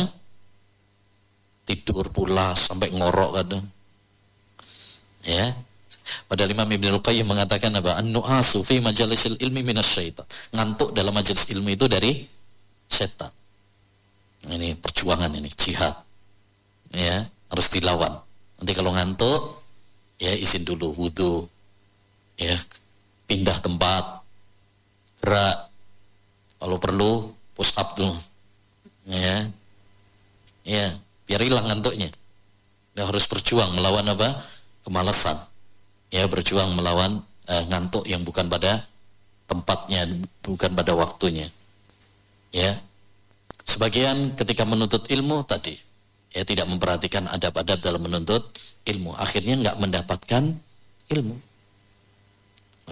tidur 1.68 2.08
pula 2.14 2.56
sampai 2.56 2.94
ngorok 2.94 3.32
kadang 3.42 3.66
Ya. 5.26 5.50
Padahal 6.30 6.54
Imam 6.54 6.70
Ibn 6.70 7.02
Al-Qayyim 7.02 7.26
mengatakan 7.26 7.74
apa? 7.82 7.98
An-nu'asu 7.98 8.62
fi 8.62 8.78
majalisil 8.78 9.42
ilmi 9.42 9.66
minas 9.66 9.90
syaitan. 9.90 10.26
Ngantuk 10.54 10.94
dalam 10.94 11.10
majelis 11.10 11.50
ilmu 11.50 11.74
itu 11.74 11.90
dari 11.90 12.22
setan. 12.86 13.34
Ini 14.46 14.78
perjuangan 14.78 15.34
ini, 15.34 15.50
jihad. 15.50 15.98
Ya, 16.94 17.26
harus 17.50 17.68
dilawan. 17.74 18.14
Nanti 18.62 18.72
kalau 18.78 18.94
ngantuk, 18.94 19.66
ya 20.22 20.30
izin 20.38 20.62
dulu 20.62 20.94
wudhu. 20.94 21.50
Ya, 22.36 22.56
pindah 23.28 23.58
tempat. 23.64 24.24
Gerak. 25.24 25.58
Kalau 26.60 26.78
perlu 26.80 27.12
push 27.56 27.76
up 27.80 27.96
dulu. 27.96 28.16
Ya. 29.08 29.48
Ya, 30.66 30.94
biar 31.30 31.42
hilang 31.42 31.70
ngantuknya. 31.70 32.10
Dia 32.96 33.06
harus 33.06 33.28
berjuang 33.28 33.76
melawan 33.76 34.08
apa? 34.12 34.34
kemalasan 34.86 35.34
ya 36.14 36.30
berjuang 36.30 36.78
melawan 36.78 37.18
uh, 37.50 37.64
ngantuk 37.74 38.06
yang 38.06 38.22
bukan 38.22 38.46
pada 38.46 38.86
tempatnya 39.50 40.06
bukan 40.46 40.72
pada 40.78 40.94
waktunya 40.94 41.50
ya 42.54 42.70
sebagian 43.66 44.38
ketika 44.38 44.62
menuntut 44.64 45.10
ilmu 45.10 45.42
tadi 45.50 45.74
ya 46.38 46.46
tidak 46.46 46.70
memperhatikan 46.70 47.26
adab-adab 47.34 47.82
dalam 47.82 48.06
menuntut 48.06 48.46
ilmu 48.86 49.18
akhirnya 49.18 49.58
nggak 49.58 49.78
mendapatkan 49.82 50.54
ilmu 51.10 51.36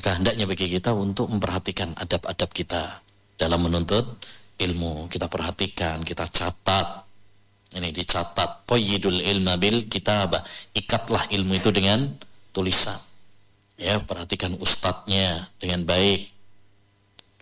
maka 0.03 0.19
hendaknya 0.19 0.43
bagi 0.43 0.67
kita 0.67 0.91
untuk 0.91 1.31
memperhatikan 1.31 1.95
adab-adab 1.95 2.51
kita 2.51 2.99
dalam 3.39 3.63
menuntut 3.63 4.03
ilmu. 4.59 5.07
Kita 5.07 5.31
perhatikan 5.31 6.03
kita 6.03 6.27
catat. 6.27 7.07
Ini 7.71 7.87
dicatat 7.87 8.67
qayyidul 8.67 9.23
ilma 9.23 9.55
bil 9.55 9.87
kitabah 9.87 10.43
ikatlah 10.75 11.31
ilmu 11.31 11.55
itu 11.55 11.71
dengan 11.71 12.03
tulisan. 12.51 12.99
Ya 13.79 13.95
perhatikan 14.03 14.59
ustadznya 14.59 15.47
dengan 15.55 15.87
baik. 15.87 16.27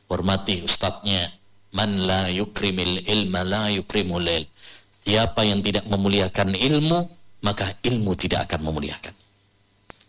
Hormati 0.06 0.62
ustadznya. 0.62 1.34
Man 1.74 2.06
la 2.06 2.30
yukrimil 2.30 3.10
ilma 3.10 3.42
la 3.42 3.74
yukrimul 3.74 4.30
il. 4.30 4.46
Siapa 4.94 5.50
yang 5.50 5.66
tidak 5.66 5.90
memuliakan 5.90 6.54
ilmu 6.54 7.10
maka 7.42 7.66
ilmu 7.90 8.14
tidak 8.14 8.46
akan 8.46 8.70
memuliakan. 8.70 9.18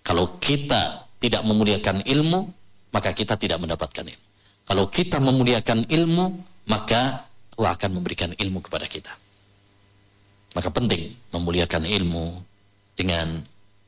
Kalau 0.05 0.37
kita 0.37 1.02
tidak 1.23 1.47
memuliakan 1.47 2.03
ilmu 2.03 2.51
maka 2.91 3.15
kita 3.15 3.39
tidak 3.39 3.63
mendapatkan 3.63 4.03
ilmu 4.03 4.27
kalau 4.67 4.91
kita 4.91 5.23
memuliakan 5.23 5.87
ilmu 5.87 6.27
maka 6.67 7.23
Allah 7.55 7.79
akan 7.79 8.03
memberikan 8.03 8.35
ilmu 8.35 8.59
kepada 8.59 8.91
kita 8.91 9.15
maka 10.53 10.69
penting 10.69 11.09
memuliakan 11.33 11.87
ilmu 11.87 12.27
dengan 12.93 13.41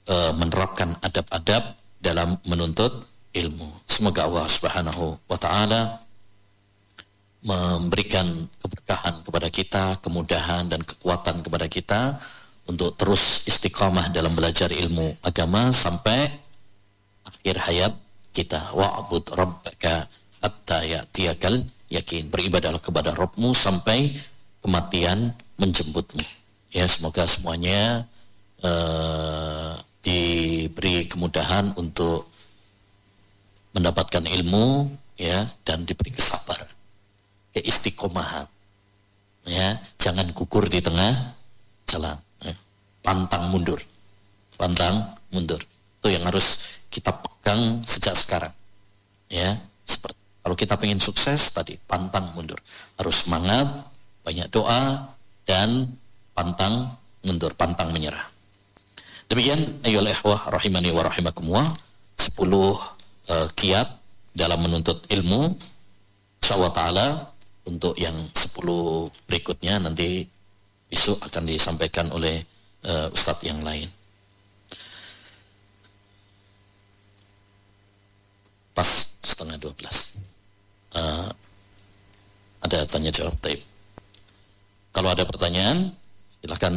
e, 0.09 0.15
menerapkan 0.37 0.97
adab-adab 1.05 1.77
dalam 2.01 2.37
menuntut 2.49 2.93
ilmu. 3.37 3.69
Semoga 3.85 4.29
Allah 4.29 4.47
Subhanahu 4.49 5.05
wa 5.29 5.39
taala 5.41 6.01
memberikan 7.45 8.25
keberkahan 8.65 9.21
kepada 9.21 9.49
kita, 9.53 9.85
kemudahan 10.01 10.65
dan 10.65 10.81
kekuatan 10.81 11.45
kepada 11.45 11.67
kita 11.69 12.01
untuk 12.65 12.97
terus 12.97 13.45
istiqamah 13.45 14.09
dalam 14.09 14.33
belajar 14.33 14.73
ilmu 14.73 15.21
agama 15.21 15.69
sampai 15.69 16.25
akhir 17.25 17.57
hayat 17.65 17.93
kita. 18.37 18.73
Wa'bud 18.77 19.35
rabbaka 19.35 20.07
hatta 20.45 20.85
ya'tiyakal 20.85 21.61
yakin. 21.91 22.29
Beribadahlah 22.29 22.81
kepada 22.81 23.13
Rabbmu 23.17 23.53
sampai 23.53 24.13
kematian 24.65 25.33
menjemputmu. 25.61 26.25
Ya 26.75 26.89
semoga 26.91 27.29
semuanya 27.29 28.03
uh, 28.65 29.79
diberi 30.05 31.09
kemudahan 31.09 31.73
untuk 31.81 32.29
mendapatkan 33.75 34.23
ilmu 34.23 34.87
ya 35.19 35.47
dan 35.67 35.83
diberi 35.89 36.11
kesabaran 36.15 36.69
keistiqomahan 37.55 38.47
ya 39.47 39.79
jangan 39.99 40.27
gugur 40.35 40.67
di 40.67 40.83
tengah 40.83 41.15
jalan 41.87 42.19
ya. 42.43 42.55
pantang 43.03 43.51
mundur 43.55 43.79
pantang 44.59 45.03
mundur 45.31 45.59
itu 46.03 46.09
yang 46.11 46.27
harus 46.27 46.74
kita 46.95 47.11
pegang 47.11 47.83
sejak 47.83 48.15
sekarang. 48.15 48.55
Ya 49.27 49.59
seperti 49.83 50.15
kalau 50.45 50.55
kita 50.55 50.79
ingin 50.87 51.03
sukses 51.03 51.51
tadi 51.51 51.75
pantang 51.91 52.31
mundur. 52.39 52.61
Harus 52.95 53.27
semangat 53.27 53.67
banyak 54.23 54.47
doa 54.55 55.11
dan 55.43 55.91
pantang 56.31 56.95
mundur 57.27 57.51
pantang 57.59 57.91
menyerah. 57.91 58.23
Demikian 59.27 59.59
ayolah 59.83 60.13
ikhwah 60.15 60.53
rahimani 60.55 60.95
wa 60.95 61.03
rahimakumullah. 61.03 61.67
10 62.15 62.39
uh, 62.45 63.49
kiat 63.59 63.89
dalam 64.37 64.63
menuntut 64.63 65.03
ilmu. 65.11 65.51
Insyaallah 66.45 66.73
taala 66.77 67.07
untuk 67.65 67.97
yang 67.97 68.15
10 68.15 68.61
berikutnya 69.25 69.81
nanti 69.81 70.29
besok 70.87 71.25
akan 71.25 71.49
disampaikan 71.49 72.13
oleh 72.13 72.45
uh, 72.85 73.09
ustadz 73.11 73.49
yang 73.49 73.65
lain. 73.65 73.89
Pas 78.75 78.91
setengah 79.23 79.57
12. 79.57 79.71
Uh, 80.95 81.31
ada 82.67 82.85
tanya 82.91 83.15
jawab 83.15 83.35
taib. 83.39 83.63
Kalau 84.95 85.11
ada 85.11 85.23
pertanyaan 85.27 85.91
silahkan 86.43 86.75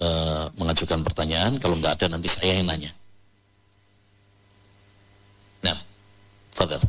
uh, 0.00 0.44
mengajukan 0.56 1.00
pertanyaan. 1.04 1.60
Kalau 1.60 1.76
nggak 1.76 2.00
ada 2.00 2.16
nanti 2.16 2.28
saya 2.28 2.60
yang 2.60 2.68
nanya. 2.68 2.92
Nah, 5.64 5.76
Fadal. 6.52 6.80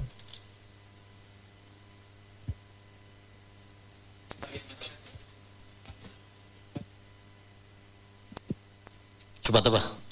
Coba 9.47 9.63
apa? 9.63 10.06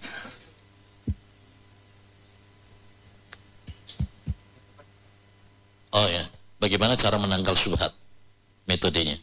Oh 5.96 6.08
ya, 6.12 6.28
bagaimana 6.60 7.00
cara 7.00 7.16
menangkal 7.16 7.56
subhat? 7.56 7.96
Metodenya. 8.68 9.16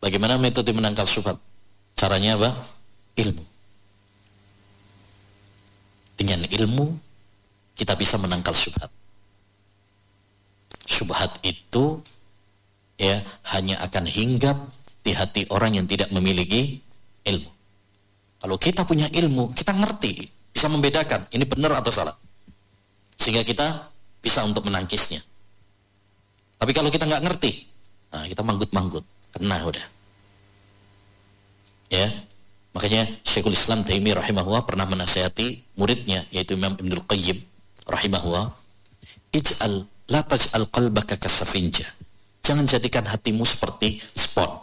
Bagaimana 0.00 0.40
metode 0.40 0.72
menangkal 0.72 1.04
subhat? 1.04 1.36
Caranya 1.92 2.40
apa? 2.40 2.50
ilmu. 3.16 3.44
Dengan 6.16 6.40
ilmu 6.44 6.86
kita 7.76 7.96
bisa 7.96 8.16
menangkal 8.20 8.56
syubhat. 8.56 8.88
Syubhat 10.86 11.44
itu 11.44 12.00
ya 12.96 13.20
hanya 13.56 13.76
akan 13.84 14.08
hinggap 14.08 14.56
di 15.04 15.12
hati 15.12 15.44
orang 15.52 15.76
yang 15.76 15.86
tidak 15.88 16.08
memiliki 16.12 16.80
ilmu. 17.28 17.50
Kalau 18.40 18.56
kita 18.56 18.84
punya 18.88 19.08
ilmu, 19.10 19.52
kita 19.52 19.76
ngerti, 19.76 20.24
bisa 20.52 20.68
membedakan 20.72 21.28
ini 21.32 21.44
benar 21.44 21.76
atau 21.80 21.92
salah. 21.92 22.16
Sehingga 23.16 23.44
kita 23.44 23.66
bisa 24.20 24.44
untuk 24.44 24.64
menangkisnya. 24.68 25.20
Tapi 26.56 26.72
kalau 26.72 26.88
kita 26.88 27.04
nggak 27.04 27.24
ngerti, 27.24 27.52
nah 28.12 28.24
kita 28.24 28.40
manggut-manggut, 28.40 29.04
kena 29.36 29.60
udah. 29.66 29.86
Ya, 31.86 32.10
Makanya 32.76 33.08
Syekhul 33.24 33.56
Islam 33.56 33.80
Taimiyah 33.88 34.20
rahimahullah 34.20 34.68
pernah 34.68 34.84
menasihati 34.84 35.80
muridnya 35.80 36.28
yaitu 36.28 36.60
Imam 36.60 36.76
Ibnul 36.76 37.08
Qayyim 37.08 37.40
rahimahullah, 37.88 38.52
"Ij'al 39.32 39.80
la 40.12 40.20
taj'al 40.20 40.68
qalbaka 40.68 41.16
kasafinja." 41.16 41.88
Jangan 42.44 42.68
jadikan 42.68 43.08
hatimu 43.08 43.48
seperti 43.48 43.96
spon. 43.96 44.60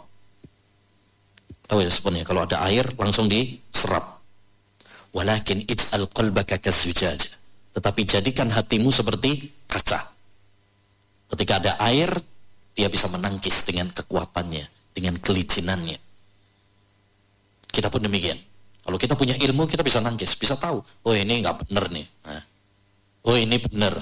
Tahu 1.66 1.82
ya 1.82 1.90
sponnya 1.90 2.22
kalau 2.22 2.46
ada 2.46 2.62
air 2.70 2.86
langsung 2.94 3.26
diserap. 3.26 4.22
Walakin 5.10 5.66
ij'al 5.66 6.06
qalbaka 6.14 6.62
kazujaja. 6.62 7.34
Tetapi 7.74 8.00
jadikan 8.06 8.46
hatimu 8.46 8.94
seperti 8.94 9.50
kaca. 9.66 10.13
Ketika 11.30 11.62
ada 11.62 11.72
air, 11.88 12.10
dia 12.74 12.90
bisa 12.90 13.08
menangkis 13.08 13.64
dengan 13.64 13.88
kekuatannya, 13.94 14.64
dengan 14.92 15.14
kelicinannya 15.18 15.98
kita 17.74 17.90
pun 17.90 18.06
demikian. 18.06 18.38
Kalau 18.86 18.94
kita 18.94 19.18
punya 19.18 19.34
ilmu, 19.34 19.66
kita 19.66 19.82
bisa 19.82 19.98
nangkis, 19.98 20.38
bisa 20.38 20.54
tahu. 20.54 20.78
Oh 20.78 21.10
ini 21.10 21.42
nggak 21.42 21.66
benar 21.66 21.90
nih. 21.90 22.06
Nah. 22.06 22.42
Oh 23.26 23.34
ini 23.34 23.58
benar. 23.58 23.98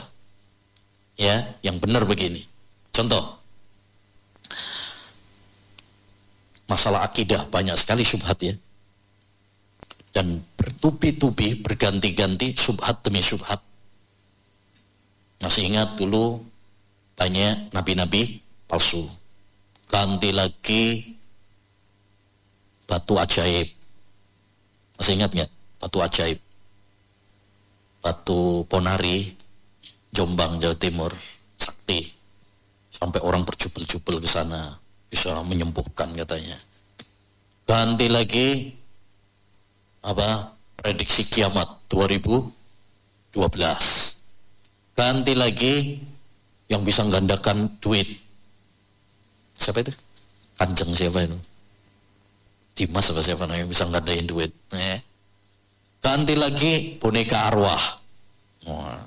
Ya, 1.16 1.40
yang 1.64 1.80
benar 1.80 2.04
begini. 2.04 2.44
Contoh, 2.92 3.22
masalah 6.68 7.08
akidah 7.08 7.48
banyak 7.48 7.78
sekali 7.80 8.04
subhat 8.04 8.36
ya. 8.44 8.52
Dan 10.12 10.44
bertubi-tubi, 10.60 11.56
berganti-ganti 11.64 12.52
subhat 12.52 13.00
demi 13.00 13.24
subhat. 13.24 13.62
Masih 15.40 15.72
ingat 15.72 15.96
dulu 15.96 16.42
banyak 17.16 17.72
nabi-nabi 17.76 18.40
palsu. 18.66 19.04
Ganti 19.92 20.32
lagi 20.32 21.04
batu 22.88 23.20
ajaib. 23.20 23.68
Masih 24.96 25.14
ingat 25.20 25.30
nggak? 25.36 25.50
Batu 25.80 25.98
ajaib. 26.00 26.38
Batu 28.02 28.66
Ponari, 28.66 29.30
Jombang, 30.10 30.58
Jawa 30.58 30.74
Timur, 30.74 31.12
sakti. 31.56 32.02
Sampai 32.92 33.22
orang 33.22 33.46
berjubel-jubel 33.46 34.20
ke 34.20 34.28
sana, 34.28 34.74
bisa 35.08 35.40
menyembuhkan 35.46 36.10
katanya. 36.16 36.58
Ganti 37.68 38.06
lagi 38.10 38.68
apa? 40.02 40.50
Prediksi 40.82 41.30
kiamat 41.30 41.86
2012. 41.86 43.38
Ganti 44.98 45.32
lagi 45.38 46.00
yang 46.72 46.80
bisa 46.80 47.04
menggandakan 47.04 47.68
duit. 47.84 48.08
Siapa 49.52 49.84
itu? 49.84 49.92
Kanjeng 50.56 50.96
siapa 50.96 51.28
itu? 51.28 51.36
Dimas 52.72 53.12
apa 53.12 53.20
siapa 53.20 53.44
namanya 53.44 53.68
bisa 53.68 53.84
ngadain 53.84 54.24
duit. 54.24 54.48
Eh. 54.72 54.98
Ganti 56.00 56.32
lagi 56.32 56.96
boneka 56.96 57.52
arwah. 57.52 57.84
Wah. 58.72 59.04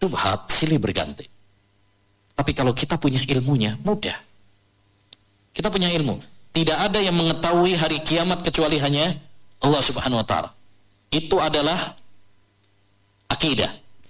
Subhat 0.00 0.48
silih 0.48 0.80
berganti. 0.80 1.28
Tapi 2.32 2.54
kalau 2.56 2.72
kita 2.72 2.96
punya 2.96 3.20
ilmunya, 3.28 3.76
mudah. 3.84 4.14
Kita 5.52 5.68
punya 5.68 5.90
ilmu. 5.92 6.16
Tidak 6.54 6.78
ada 6.78 7.02
yang 7.02 7.18
mengetahui 7.18 7.76
hari 7.76 8.00
kiamat 8.06 8.40
kecuali 8.46 8.80
hanya 8.80 9.10
Allah 9.60 9.82
Subhanahu 9.82 10.22
wa 10.22 10.26
taala. 10.26 10.50
Itu 11.10 11.42
adalah 11.42 11.76
akidah 13.28 13.68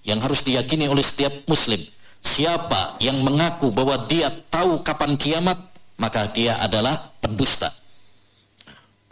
yang 0.08 0.24
harus 0.24 0.40
diyakini 0.40 0.88
oleh 0.88 1.04
setiap 1.04 1.44
muslim. 1.44 1.76
Siapa 2.24 2.96
yang 3.04 3.20
mengaku 3.20 3.68
bahwa 3.70 4.00
dia 4.08 4.32
tahu 4.48 4.80
kapan 4.80 5.20
kiamat, 5.20 5.60
maka 6.00 6.32
dia 6.32 6.56
adalah 6.64 6.96
pendusta. 7.20 7.68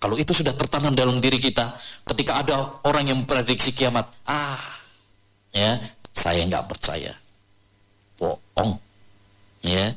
Kalau 0.01 0.17
itu 0.17 0.33
sudah 0.33 0.57
tertanam 0.57 0.97
dalam 0.97 1.21
diri 1.21 1.37
kita, 1.37 1.77
ketika 2.09 2.41
ada 2.41 2.57
orang 2.89 3.13
yang 3.13 3.19
memprediksi 3.21 3.77
kiamat, 3.77 4.09
ah, 4.25 4.61
ya, 5.53 5.77
saya 6.17 6.45
nggak 6.49 6.65
percaya, 6.65 7.13
bohong, 8.17 8.77
ya, 9.61 9.93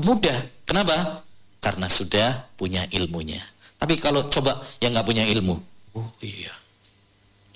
mudah. 0.00 0.38
Kenapa? 0.64 1.24
Karena 1.60 1.88
sudah 1.88 2.48
punya 2.56 2.84
ilmunya. 2.92 3.40
Tapi 3.80 4.00
kalau 4.00 4.28
coba 4.28 4.56
yang 4.80 4.92
nggak 4.92 5.08
punya 5.08 5.24
ilmu, 5.28 5.56
oh 5.96 6.08
iya, 6.20 6.52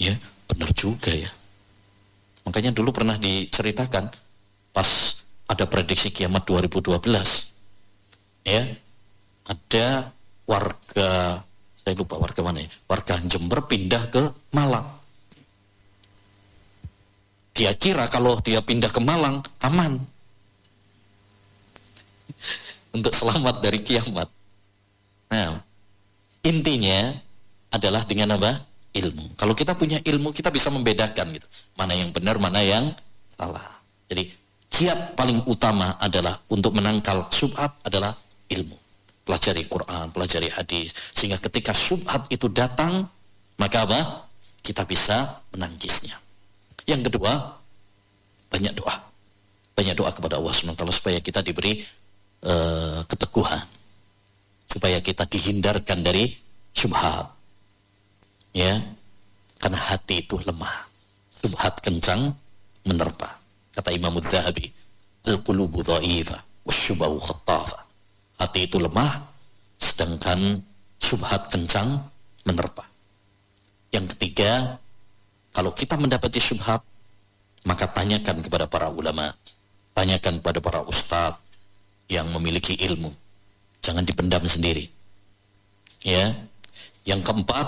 ya, 0.00 0.12
benar 0.48 0.70
juga 0.76 1.12
ya. 1.12 1.28
Makanya 2.48 2.72
dulu 2.72 2.96
pernah 2.96 3.20
diceritakan 3.20 4.08
pas 4.72 4.88
ada 5.44 5.68
prediksi 5.68 6.08
kiamat 6.08 6.48
2012, 6.48 6.96
ya, 8.48 8.64
ada 9.44 10.08
warga 10.48 11.44
saya 11.76 11.92
lupa 11.92 12.16
warga 12.16 12.40
mana 12.40 12.64
ya, 12.64 12.72
warga 12.88 13.20
Jember 13.28 13.68
pindah 13.68 14.00
ke 14.08 14.32
Malang. 14.56 14.88
Dia 17.52 17.76
kira 17.76 18.08
kalau 18.08 18.40
dia 18.40 18.64
pindah 18.64 18.88
ke 18.88 19.00
Malang 19.00 19.44
aman. 19.61 19.96
Untuk 22.96 23.12
selamat 23.12 23.61
dari 23.61 23.84
kiamat. 23.84 24.28
Nah, 25.32 25.61
intinya 26.44 27.12
adalah 27.72 28.04
dengan 28.08 28.40
apa? 28.40 28.56
Ilmu. 28.92 29.37
Kalau 29.37 29.52
kita 29.52 29.76
punya 29.76 30.00
ilmu, 30.00 30.32
kita 30.32 30.48
bisa 30.48 30.72
membedakan 30.72 31.37
gitu. 31.37 31.44
Mana 31.78 31.94
yang 31.94 32.10
benar, 32.10 32.36
mana 32.42 32.58
yang 32.60 32.90
salah. 33.30 33.62
Jadi, 34.10 34.26
kiat 34.68 35.14
paling 35.14 35.46
utama 35.46 35.94
adalah 36.02 36.34
untuk 36.50 36.74
menangkal 36.74 37.30
subhat 37.30 37.70
adalah 37.86 38.12
ilmu 38.50 38.88
pelajari 39.28 39.68
Quran, 39.68 40.08
pelajari 40.08 40.48
hadis. 40.48 40.96
Sehingga 41.12 41.36
ketika 41.36 41.76
subhat 41.76 42.32
itu 42.32 42.48
datang, 42.48 43.04
maka 43.60 43.84
apa? 43.84 44.24
kita 44.64 44.84
bisa 44.84 45.44
menangkisnya. 45.56 46.12
Yang 46.84 47.08
kedua, 47.08 47.32
banyak 48.52 48.72
doa. 48.76 48.96
Banyak 49.72 49.96
doa 49.96 50.12
kepada 50.12 50.36
Allah 50.36 50.52
SWT 50.52 50.84
supaya 50.92 51.24
kita 51.24 51.40
diberi 51.40 51.80
uh, 52.44 53.00
keteguhan. 53.08 53.64
Supaya 54.68 55.00
kita 55.00 55.24
dihindarkan 55.24 56.04
dari 56.04 56.28
syubhat. 56.76 57.32
Ya, 58.52 58.76
karena 59.56 59.80
hati 59.80 60.24
itu 60.24 60.36
lemah. 60.44 60.88
Subhat 61.38 61.79
kencang 61.79 62.35
menerpa. 62.83 63.31
Kata 63.70 63.94
Imam 63.94 64.18
Zahabi, 64.18 64.66
al-qulubu 65.31 65.87
dha'ifa, 65.87 66.35
wasyubahu 66.66 67.22
khattafa. 67.22 67.79
Hati 68.42 68.66
itu 68.66 68.83
lemah, 68.83 69.22
sedangkan 69.79 70.59
subhat 70.98 71.46
kencang 71.51 71.87
menerpa. 72.42 72.83
Yang 73.94 74.14
ketiga, 74.14 74.79
kalau 75.55 75.70
kita 75.74 75.94
mendapati 75.94 76.42
subhat, 76.42 76.83
maka 77.66 77.87
tanyakan 77.90 78.42
kepada 78.42 78.66
para 78.66 78.90
ulama, 78.90 79.31
tanyakan 79.94 80.42
kepada 80.42 80.59
para 80.59 80.81
ustadz 80.87 81.38
yang 82.09 82.27
memiliki 82.35 82.74
ilmu. 82.79 83.11
Jangan 83.85 84.05
dipendam 84.05 84.42
sendiri. 84.44 84.87
Ya. 86.03 86.35
Yang 87.09 87.24
keempat, 87.24 87.66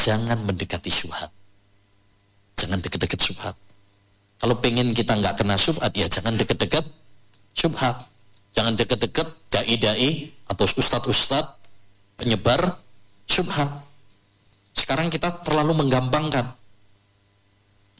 jangan 0.00 0.38
mendekati 0.48 0.88
syubhat. 0.88 1.28
Jangan 2.56 2.80
dekat-dekat 2.80 3.20
syubhat. 3.20 3.54
Kalau 4.36 4.56
pengen 4.60 4.92
kita 4.92 5.16
nggak 5.16 5.40
kena 5.40 5.56
syubhat, 5.56 5.92
ya 5.96 6.08
jangan 6.08 6.36
dekat-dekat 6.36 6.84
syubhat. 7.56 7.96
Jangan 8.56 8.72
dekat-dekat 8.72 9.28
dai-dai 9.52 10.32
atau 10.48 10.64
ustadz-ustadz 10.64 11.60
penyebar 12.16 12.64
syubhat. 13.28 13.68
Sekarang 14.72 15.12
kita 15.12 15.28
terlalu 15.44 15.84
menggampangkan. 15.84 16.48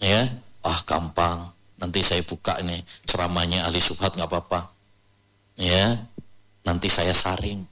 Ya, 0.01 0.29
ah 0.65 0.81
gampang. 0.85 1.53
Nanti 1.77 2.01
saya 2.01 2.25
buka 2.25 2.57
ini 2.65 2.81
ceramahnya 3.05 3.69
ahli 3.69 3.81
syubhat 3.81 4.17
nggak 4.17 4.29
apa-apa. 4.29 4.73
Ya, 5.61 5.97
nanti 6.65 6.89
saya 6.89 7.13
saring. 7.13 7.65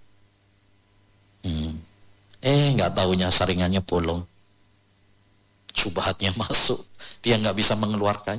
Hmm. 1.44 1.72
Eh, 2.44 2.76
nggak 2.76 2.92
taunya 2.96 3.32
saringannya 3.32 3.80
bolong. 3.80 4.20
Subhatnya 5.74 6.30
masuk. 6.38 6.78
Dia 7.20 7.36
nggak 7.36 7.58
bisa 7.58 7.74
mengeluarkan. 7.76 8.38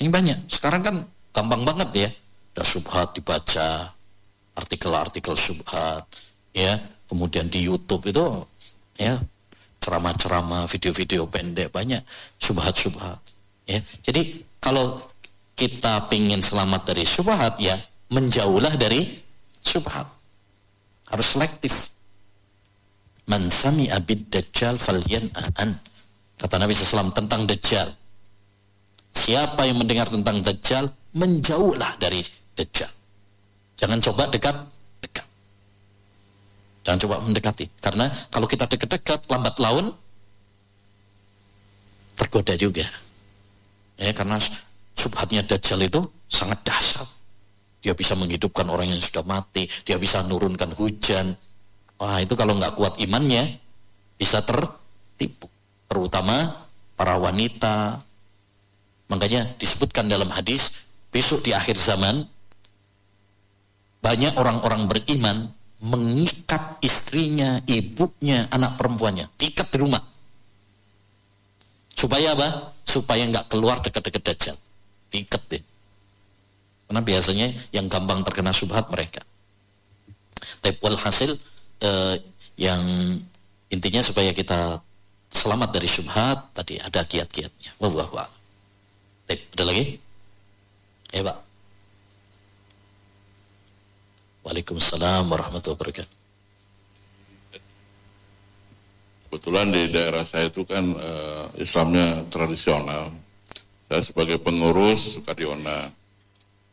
Ini 0.00 0.08
banyak. 0.08 0.48
Sekarang 0.48 0.80
kan 0.80 0.96
gampang 1.34 1.66
banget 1.66 1.90
ya. 1.92 2.08
Ada 2.56 2.64
subhat 2.66 3.14
dibaca, 3.14 3.90
artikel-artikel 4.56 5.34
subhat, 5.36 6.06
ya. 6.54 6.78
Kemudian 7.10 7.50
di 7.50 7.66
YouTube 7.66 8.06
itu, 8.06 8.22
ya, 8.98 9.18
ceramah-ceramah, 9.80 10.68
video-video 10.70 11.26
pendek 11.26 11.72
banyak 11.72 12.04
subhat-subhat, 12.38 13.18
ya. 13.66 13.80
Jadi 14.04 14.44
kalau 14.60 15.00
kita 15.56 16.06
ingin 16.12 16.40
selamat 16.44 16.92
dari 16.92 17.04
subhat, 17.04 17.56
ya 17.58 17.76
menjauhlah 18.10 18.74
dari 18.76 19.06
subhat. 19.62 20.06
Harus 21.10 21.26
selektif. 21.34 21.99
Man 23.30 23.46
sami'a 23.46 24.02
bid 24.02 24.26
dajjal 24.26 24.74
falyan'an. 24.74 25.70
Kata 26.34 26.56
Nabi 26.58 26.74
SAW 26.74 27.14
tentang 27.14 27.46
dajjal. 27.46 27.86
Siapa 29.14 29.70
yang 29.70 29.78
mendengar 29.78 30.10
tentang 30.10 30.42
dajjal, 30.42 30.90
menjauhlah 31.14 31.94
dari 32.02 32.18
dajjal. 32.58 32.90
Jangan 33.78 34.02
coba 34.02 34.26
dekat, 34.34 34.56
dekat. 34.98 35.26
Jangan 36.82 36.98
coba 37.06 37.16
mendekati. 37.22 37.70
Karena 37.78 38.10
kalau 38.34 38.50
kita 38.50 38.66
dekat-dekat, 38.66 39.30
lambat 39.30 39.56
laun, 39.62 39.86
tergoda 42.18 42.58
juga. 42.58 42.86
Ya, 43.94 44.10
karena 44.10 44.42
subhatnya 44.98 45.46
dajjal 45.46 45.78
itu 45.86 46.02
sangat 46.26 46.66
dahsyat. 46.66 47.06
Dia 47.80 47.94
bisa 47.94 48.18
menghidupkan 48.18 48.66
orang 48.68 48.90
yang 48.90 49.00
sudah 49.00 49.24
mati, 49.24 49.64
dia 49.86 49.96
bisa 49.96 50.20
menurunkan 50.26 50.76
hujan, 50.76 51.32
Wah 52.00 52.16
itu 52.24 52.32
kalau 52.32 52.56
nggak 52.56 52.80
kuat 52.80 52.96
imannya 52.96 53.44
bisa 54.16 54.40
tertipu. 54.40 55.52
Terutama 55.84 56.48
para 56.96 57.20
wanita. 57.20 58.00
Makanya 59.12 59.44
disebutkan 59.60 60.08
dalam 60.08 60.32
hadis 60.32 60.88
besok 61.12 61.44
di 61.44 61.52
akhir 61.52 61.76
zaman 61.76 62.24
banyak 64.00 64.32
orang-orang 64.40 64.88
beriman 64.88 65.44
mengikat 65.80 66.80
istrinya, 66.80 67.60
ibunya, 67.68 68.48
anak 68.48 68.80
perempuannya, 68.80 69.28
diikat 69.36 69.68
di 69.68 69.78
rumah. 69.80 70.00
Supaya 71.92 72.32
apa? 72.32 72.72
Supaya 72.88 73.28
nggak 73.28 73.52
keluar 73.52 73.84
dekat-dekat 73.84 74.22
dajjal. 74.24 74.56
Diikat 75.12 75.42
deh. 75.52 75.62
Karena 76.88 77.00
biasanya 77.04 77.46
yang 77.76 77.92
gampang 77.92 78.24
terkena 78.24 78.56
subhat 78.56 78.88
mereka. 78.88 79.20
Tapi 80.64 80.76
hasil 80.80 81.36
eh, 81.80 82.14
yang 82.60 82.82
intinya 83.72 84.04
supaya 84.04 84.36
kita 84.36 84.80
selamat 85.30 85.80
dari 85.80 85.88
syubhat 85.88 86.52
tadi 86.52 86.76
ada 86.76 87.06
kiat-kiatnya. 87.06 87.72
Wah, 87.80 87.92
wah, 87.94 88.08
wah. 88.12 88.30
Ada 89.30 89.62
lagi? 89.62 89.94
Ya, 91.14 91.22
Pak. 91.22 91.38
Waalaikumsalam 94.42 95.30
warahmatullahi 95.30 95.78
wabarakatuh. 95.78 96.18
Kebetulan 99.30 99.70
di 99.70 99.82
daerah 99.94 100.26
saya 100.26 100.50
itu 100.50 100.66
kan 100.66 100.82
uh, 100.90 101.46
Islamnya 101.54 102.26
tradisional. 102.34 103.14
Saya 103.86 104.02
sebagai 104.02 104.42
pengurus 104.42 105.22
Kadiona. 105.22 105.86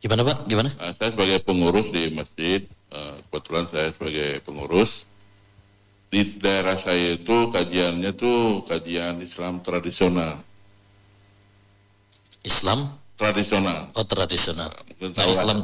Gimana 0.02 0.26
Pak? 0.26 0.50
Gimana? 0.50 0.74
Uh, 0.82 0.90
saya 0.98 1.14
sebagai 1.14 1.38
pengurus 1.46 1.94
di 1.94 2.10
masjid 2.18 2.66
kebetulan 3.28 3.66
saya 3.70 3.90
sebagai 3.94 4.42
pengurus 4.44 5.06
di 6.08 6.24
daerah 6.40 6.80
saya 6.80 7.20
itu 7.20 7.52
kajiannya 7.52 8.16
tuh 8.16 8.64
kajian 8.64 9.20
Islam 9.20 9.60
tradisional. 9.60 10.40
Islam 12.48 12.88
tradisional. 13.20 13.92
Oh 13.92 14.08
tradisional. 14.08 14.72
Mungkin 14.88 15.12
tahu 15.12 15.36
Islam 15.36 15.58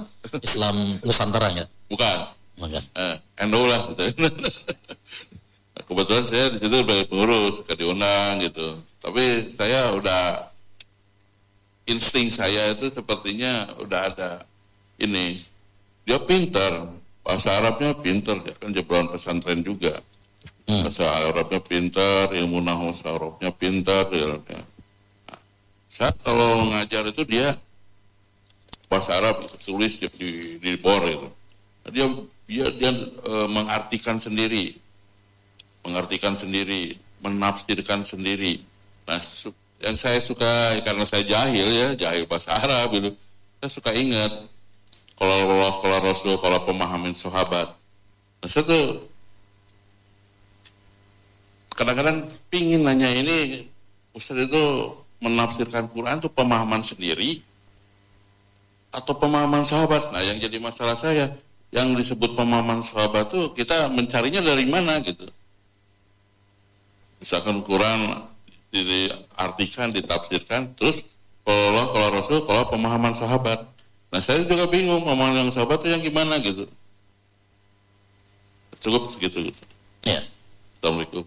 Islam 0.43 0.75
Nusantara 0.99 1.47
ya? 1.55 1.65
Bukan. 1.87 2.17
Bukan. 2.59 2.75
Eh, 2.75 3.15
NU 3.47 3.63
lah. 3.65 3.81
Kebetulan 5.87 6.25
saya 6.27 6.45
di 6.53 6.57
situ 6.61 6.75
sebagai 6.85 7.09
pengurus, 7.09 7.65
diundang 7.75 8.39
gitu. 8.43 8.77
Tapi 9.01 9.51
saya 9.57 9.95
udah 9.95 10.53
insting 11.87 12.31
saya 12.31 12.71
itu 12.71 12.91
sepertinya 12.91 13.67
udah 13.79 14.01
ada 14.11 14.31
ini. 15.01 15.35
Dia 16.03 16.19
pintar, 16.19 16.87
bahasa 17.23 17.49
Arabnya 17.57 17.95
pinter 17.97 18.38
ya 18.43 18.53
kan 18.59 18.69
jebron 18.75 19.07
pesantren 19.09 19.63
juga. 19.63 19.97
Hmm. 20.63 20.88
bahasa 20.88 21.07
Arabnya 21.31 21.59
pinter 21.63 22.31
ilmu 22.31 22.59
nahu 22.59 22.91
Arabnya 23.03 23.51
pinter 23.55 24.03
ya. 24.12 24.38
Nah, 24.38 24.65
saat 25.89 26.15
kalau 26.21 26.67
ngajar 26.75 27.07
itu 27.09 27.23
dia 27.23 27.55
bahasa 28.91 29.17
Arab 29.17 29.41
tulis 29.63 29.97
di, 29.97 30.07
di, 30.19 30.31
di 30.59 30.71
bor 30.77 31.01
itu. 31.07 31.29
Nah, 31.83 31.89
dia 31.89 32.05
dia 32.45 32.65
dia 32.75 32.91
e, 33.23 33.33
mengartikan 33.49 34.21
sendiri. 34.21 34.75
Mengartikan 35.83 36.38
sendiri 36.38 36.95
menafsirkan 37.23 38.03
sendiri. 38.03 38.59
Nah 39.07 39.19
yang 39.79 39.95
saya 39.95 40.19
suka 40.19 40.79
karena 40.83 41.03
saya 41.07 41.23
jahil 41.23 41.67
ya 41.71 41.88
jahil 41.95 42.23
bahasa 42.27 42.55
Arab 42.55 42.91
gitu 42.95 43.12
saya 43.59 43.69
suka 43.71 43.91
ingat 43.91 44.31
kalau 45.17 45.36
Allah, 45.45 45.71
kalau 45.80 45.97
Rasul, 46.04 46.36
kalau 46.41 46.60
pemahaman 46.65 47.13
sahabat. 47.13 47.69
Nah, 48.43 48.49
saya 48.49 48.65
tuh 48.67 48.86
kadang-kadang 51.73 52.28
pingin 52.54 52.86
nanya 52.86 53.10
ini 53.10 53.65
Ustaz 54.13 54.38
itu 54.45 54.93
menafsirkan 55.23 55.89
Quran 55.89 56.21
itu 56.21 56.30
pemahaman 56.30 56.86
sendiri 56.86 57.41
atau 58.93 59.13
pemahaman 59.17 59.65
sahabat. 59.65 60.13
Nah, 60.13 60.21
yang 60.21 60.38
jadi 60.38 60.62
masalah 60.62 60.93
saya 60.93 61.34
yang 61.73 61.97
disebut 61.97 62.38
pemahaman 62.38 62.86
sahabat 62.86 63.34
itu 63.34 63.58
kita 63.58 63.89
mencarinya 63.89 64.45
dari 64.45 64.69
mana 64.69 65.02
gitu. 65.02 65.26
Misalkan 67.17 67.65
Quran 67.65 68.21
diartikan, 68.69 69.89
ditafsirkan, 69.89 70.78
terus 70.78 71.02
kalau 71.41 71.89
kalau 71.89 72.08
Rasul, 72.13 72.39
kalau 72.45 72.69
pemahaman 72.69 73.17
sahabat. 73.17 73.72
Nah 74.13 74.21
saya 74.21 74.45
juga 74.45 74.69
bingung 74.69 75.02
ngomong 75.02 75.34
yang 75.34 75.49
sahabat 75.49 75.82
itu 75.82 75.89
yang 75.89 76.04
gimana 76.06 76.38
gitu. 76.38 76.69
Cukup 78.78 79.10
segitu. 79.10 79.49
Gitu. 79.49 79.63
Ya. 80.06 80.21
Assalamualaikum. 80.78 81.26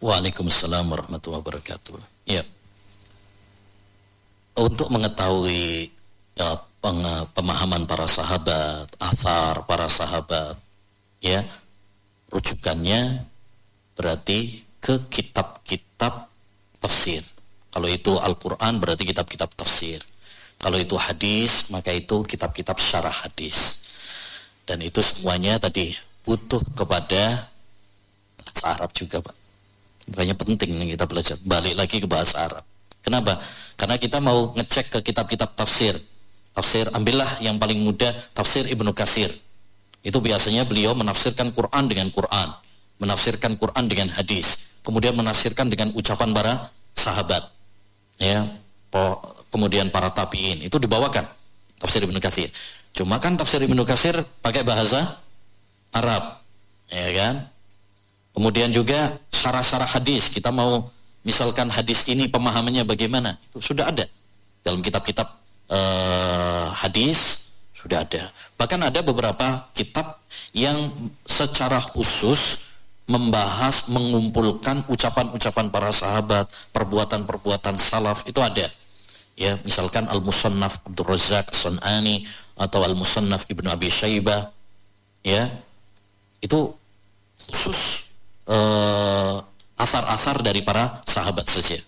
Waalaikumsalam 0.00 0.88
warahmatullahi 0.88 1.44
wabarakatuh. 1.44 2.00
Ya. 2.24 2.40
Untuk 4.56 4.88
mengetahui 4.88 5.92
ya, 6.40 6.56
pemahaman 7.36 7.84
para 7.84 8.08
sahabat, 8.08 8.88
athar 8.96 9.68
para 9.68 9.86
sahabat, 9.92 10.56
ya, 11.20 11.44
rujukannya 12.32 13.28
berarti 13.92 14.64
ke 14.80 15.04
kitab-kitab 15.12 16.32
tafsir. 16.80 17.20
Kalau 17.72 17.88
itu 17.88 18.16
Al-Quran 18.16 18.80
berarti 18.80 19.04
kitab-kitab 19.04 19.52
tafsir. 19.52 20.00
Kalau 20.62 20.78
itu 20.78 20.94
hadis, 20.94 21.74
maka 21.74 21.90
itu 21.90 22.22
kitab-kitab 22.22 22.78
syarah 22.78 23.10
hadis. 23.10 23.82
Dan 24.62 24.78
itu 24.78 25.02
semuanya 25.02 25.58
tadi 25.58 25.90
butuh 26.22 26.62
kepada 26.78 27.50
bahasa 28.38 28.64
Arab 28.70 28.94
juga, 28.94 29.18
Pak. 29.18 29.34
Makanya 30.14 30.38
penting 30.38 30.78
nih 30.78 30.94
kita 30.94 31.10
belajar. 31.10 31.34
Balik 31.42 31.74
lagi 31.74 31.98
ke 31.98 32.06
bahasa 32.06 32.46
Arab. 32.46 32.62
Kenapa? 33.02 33.42
Karena 33.74 33.98
kita 33.98 34.22
mau 34.22 34.54
ngecek 34.54 34.86
ke 34.94 34.98
kitab-kitab 35.10 35.58
tafsir. 35.58 35.98
Tafsir, 36.54 36.86
ambillah 36.94 37.42
yang 37.42 37.58
paling 37.58 37.82
mudah, 37.82 38.14
tafsir 38.30 38.62
Ibnu 38.70 38.94
Kasir. 38.94 39.34
Itu 40.06 40.22
biasanya 40.22 40.62
beliau 40.62 40.94
menafsirkan 40.94 41.50
Quran 41.50 41.90
dengan 41.90 42.06
Quran. 42.14 42.54
Menafsirkan 43.02 43.58
Quran 43.58 43.90
dengan 43.90 44.14
hadis. 44.14 44.78
Kemudian 44.86 45.18
menafsirkan 45.18 45.66
dengan 45.66 45.90
ucapan 45.98 46.30
para 46.30 46.70
sahabat. 46.94 47.50
Ya, 48.22 48.46
kemudian 49.52 49.92
para 49.92 50.08
tabiin. 50.08 50.64
Itu 50.64 50.80
dibawakan. 50.80 51.22
Tafsir 51.78 52.02
Ibnu 52.02 52.18
Kasir. 52.18 52.48
Cuma 52.96 53.20
kan 53.20 53.36
tafsir 53.36 53.60
Ibnu 53.60 53.84
Kasir 53.84 54.16
pakai 54.40 54.64
bahasa 54.64 55.04
Arab. 55.92 56.24
Ya 56.88 57.08
kan? 57.12 57.34
Kemudian 58.32 58.72
juga 58.72 59.12
syarah-syarah 59.28 59.86
hadis. 59.86 60.32
Kita 60.32 60.48
mau 60.48 60.88
misalkan 61.22 61.70
hadis 61.70 62.10
ini 62.10 62.26
pemahamannya 62.26 62.82
bagaimana 62.82 63.38
itu 63.50 63.62
sudah 63.62 63.88
ada 63.90 64.02
dalam 64.62 64.82
kitab-kitab 64.82 65.26
uh, 65.70 66.66
hadis 66.74 67.50
sudah 67.74 68.02
ada 68.02 68.30
bahkan 68.58 68.78
ada 68.82 69.02
beberapa 69.02 69.66
kitab 69.74 70.18
yang 70.54 70.90
secara 71.26 71.78
khusus 71.78 72.70
membahas 73.06 73.90
mengumpulkan 73.90 74.86
ucapan-ucapan 74.86 75.66
para 75.70 75.90
sahabat 75.90 76.46
perbuatan-perbuatan 76.70 77.74
salaf 77.78 78.26
itu 78.26 78.38
ada 78.38 78.66
ya 79.36 79.56
misalkan 79.64 80.08
al 80.08 80.20
musannaf 80.20 80.84
Abdul 80.86 81.08
Razak 81.08 81.52
Sunani 81.52 82.24
atau 82.58 82.84
al 82.84 82.94
musannaf 82.94 83.48
Ibnu 83.48 83.68
Abi 83.72 83.88
Syaibah 83.88 84.50
ya 85.24 85.48
itu 86.42 86.74
khusus 87.38 88.12
uh, 88.50 89.38
asar-asar 89.78 90.42
dari 90.42 90.62
para 90.62 91.02
sahabat 91.06 91.46
saja. 91.46 91.78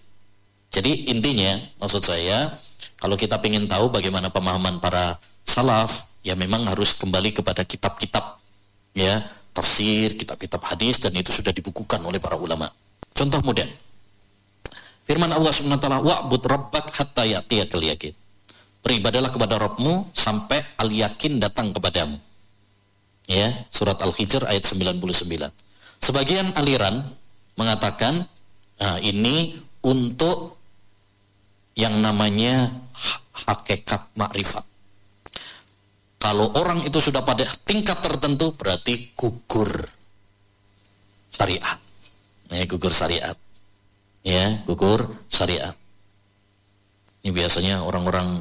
Jadi 0.74 1.10
intinya 1.14 1.54
maksud 1.78 2.02
saya 2.02 2.50
kalau 2.98 3.14
kita 3.14 3.38
ingin 3.46 3.70
tahu 3.70 3.90
bagaimana 3.92 4.30
pemahaman 4.30 4.82
para 4.82 5.14
salaf 5.46 6.10
ya 6.26 6.34
memang 6.34 6.66
harus 6.66 6.96
kembali 6.98 7.30
kepada 7.36 7.62
kitab-kitab 7.62 8.40
ya 8.96 9.22
tafsir, 9.54 10.18
kitab-kitab 10.18 10.58
hadis 10.66 10.98
dan 10.98 11.14
itu 11.14 11.30
sudah 11.30 11.54
dibukukan 11.54 12.02
oleh 12.02 12.18
para 12.18 12.34
ulama. 12.34 12.66
Contoh 13.14 13.38
mudah. 13.46 13.66
Firman 15.04 15.28
Allah 15.28 15.52
Subhanahu 15.52 15.76
wa 15.76 15.82
taala, 15.84 16.00
"Wa'bud 16.00 16.42
rabbak 16.48 16.88
hatta 16.96 17.28
ya'tiyakal 17.28 17.84
yakin." 17.84 18.14
Beribadalah 18.84 19.32
kepada 19.32 19.56
Rabbmu 19.56 20.12
sampai 20.12 20.60
al-yakin 20.80 21.40
datang 21.40 21.72
kepadamu. 21.72 22.20
Ya, 23.24 23.64
surat 23.72 23.96
Al-Hijr 24.04 24.44
ayat 24.44 24.68
99. 24.68 25.48
Sebagian 26.04 26.52
aliran 26.52 27.00
mengatakan 27.56 28.28
nah, 28.76 29.00
ini 29.00 29.56
untuk 29.80 30.60
yang 31.80 31.96
namanya 32.04 32.68
hakikat 33.48 34.12
makrifat. 34.20 34.64
Kalau 36.20 36.52
orang 36.56 36.80
itu 36.84 37.00
sudah 37.00 37.20
pada 37.20 37.44
tingkat 37.64 38.00
tertentu 38.00 38.52
berarti 38.56 39.12
gugur 39.16 39.68
syariat. 41.28 41.76
Ya, 42.48 42.64
gugur 42.64 42.92
syariat. 42.92 43.36
Ya, 44.24 44.56
gugur 44.64 45.04
syariat. 45.28 45.76
Ini 47.20 47.28
biasanya 47.28 47.84
orang-orang 47.84 48.40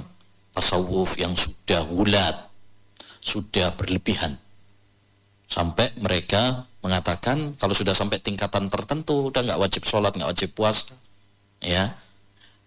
tasawuf 0.55 1.19
yang 1.19 1.35
sudah 1.35 1.83
wulat, 1.91 2.39
sudah 3.19 3.75
berlebihan. 3.75 4.39
Sampai 5.43 5.91
mereka 5.99 6.63
mengatakan 6.79 7.51
kalau 7.59 7.75
sudah 7.75 7.91
sampai 7.91 8.23
tingkatan 8.23 8.71
tertentu 8.71 9.27
udah 9.27 9.43
nggak 9.43 9.59
wajib 9.59 9.83
sholat 9.83 10.15
nggak 10.15 10.31
wajib 10.31 10.55
puasa 10.55 10.95
ya. 11.59 11.91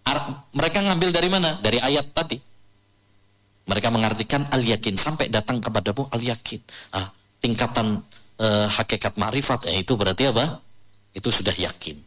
Ar 0.06 0.18
mereka 0.52 0.84
ngambil 0.84 1.08
dari 1.08 1.32
mana? 1.32 1.56
Dari 1.56 1.80
ayat 1.80 2.12
tadi. 2.12 2.36
Mereka 3.66 3.88
mengartikan 3.90 4.44
al 4.52 4.60
yakin 4.60 4.94
sampai 4.94 5.32
datang 5.32 5.58
kepadamu 5.58 6.06
al 6.12 6.20
yakin. 6.20 6.60
Ah, 6.92 7.10
tingkatan 7.40 7.96
eh, 8.38 8.68
hakikat 8.70 9.16
ma'rifat 9.16 9.72
ya 9.72 9.74
itu 9.80 9.96
berarti 9.96 10.30
apa? 10.30 10.60
Itu 11.16 11.32
sudah 11.32 11.56
yakin 11.56 12.05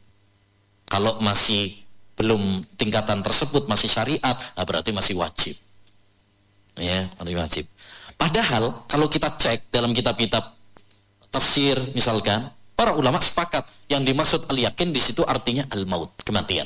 kalau 0.90 1.22
masih 1.22 1.72
belum 2.20 2.66
tingkatan 2.76 3.24
tersebut 3.24 3.70
masih 3.72 3.88
syariat 3.88 4.36
ah, 4.58 4.66
berarti 4.68 4.92
masih 4.92 5.16
wajib 5.16 5.56
ya 6.76 7.08
masih 7.22 7.38
wajib 7.40 7.66
padahal 8.20 8.84
kalau 8.92 9.08
kita 9.08 9.32
cek 9.40 9.72
dalam 9.72 9.96
kitab-kitab 9.96 10.60
tafsir 11.30 11.78
misalkan, 11.94 12.42
para 12.74 12.94
ulama 12.98 13.22
sepakat 13.22 13.64
yang 13.90 14.02
dimaksud 14.02 14.50
al-yakin 14.50 14.90
di 14.90 15.02
situ 15.02 15.22
artinya 15.26 15.66
al-maut, 15.74 16.10
kematian. 16.26 16.66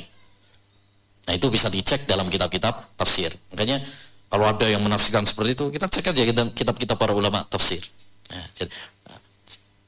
Nah, 1.24 1.32
itu 1.32 1.48
bisa 1.48 1.72
dicek 1.72 2.04
dalam 2.04 2.28
kitab-kitab 2.28 2.96
tafsir. 3.00 3.32
Makanya 3.52 3.80
kalau 4.28 4.44
ada 4.44 4.66
yang 4.68 4.84
menafsirkan 4.84 5.24
seperti 5.24 5.56
itu, 5.56 5.64
kita 5.72 5.88
cek 5.88 6.12
aja 6.12 6.22
kitab-kitab 6.52 6.96
para 7.00 7.16
ulama 7.16 7.44
tafsir. 7.48 7.80
Nah, 8.28 8.44
jadi, 8.52 8.68
nah, 9.08 9.20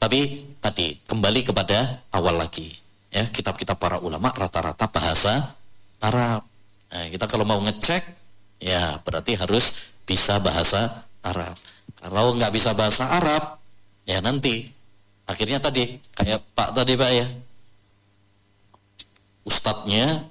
tapi 0.01 0.21
tadi 0.61 0.97
kembali 1.05 1.41
kepada 1.45 2.01
awal 2.17 2.41
lagi, 2.41 2.73
ya 3.17 3.25
kitab-kitab 3.33 3.81
para 3.81 3.97
ulama 4.05 4.29
rata-rata 4.37 4.93
bahasa 4.93 5.57
Arab. 6.05 6.45
Nah, 6.93 7.09
kita 7.09 7.25
kalau 7.25 7.49
mau 7.49 7.57
ngecek, 7.65 8.05
ya 8.61 9.01
berarti 9.01 9.41
harus 9.41 9.97
bisa 10.05 10.37
bahasa 10.45 11.09
Arab. 11.25 11.57
Kalau 11.97 12.37
nggak 12.37 12.53
bisa 12.53 12.77
bahasa 12.77 13.09
Arab, 13.09 13.57
Ya 14.07 14.23
nanti 14.23 14.71
akhirnya 15.27 15.59
tadi 15.59 15.99
kayak 16.15 16.39
Pak 16.55 16.71
tadi 16.79 16.95
Pak 16.95 17.11
ya. 17.11 17.27
Ustadznya 19.43 20.23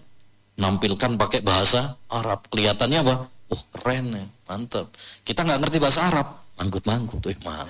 nampilkan 0.55 1.19
pakai 1.19 1.43
bahasa 1.43 1.99
Arab. 2.07 2.47
Kelihatannya 2.47 3.03
apa? 3.03 3.15
Oh 3.51 3.63
keren 3.75 4.15
ya, 4.15 4.25
mantap. 4.47 4.87
Kita 5.27 5.43
nggak 5.43 5.59
ngerti 5.67 5.77
bahasa 5.83 6.07
Arab, 6.07 6.27
manggut-manggut 6.55 7.19
tuh 7.19 7.35
mantap. 7.43 7.67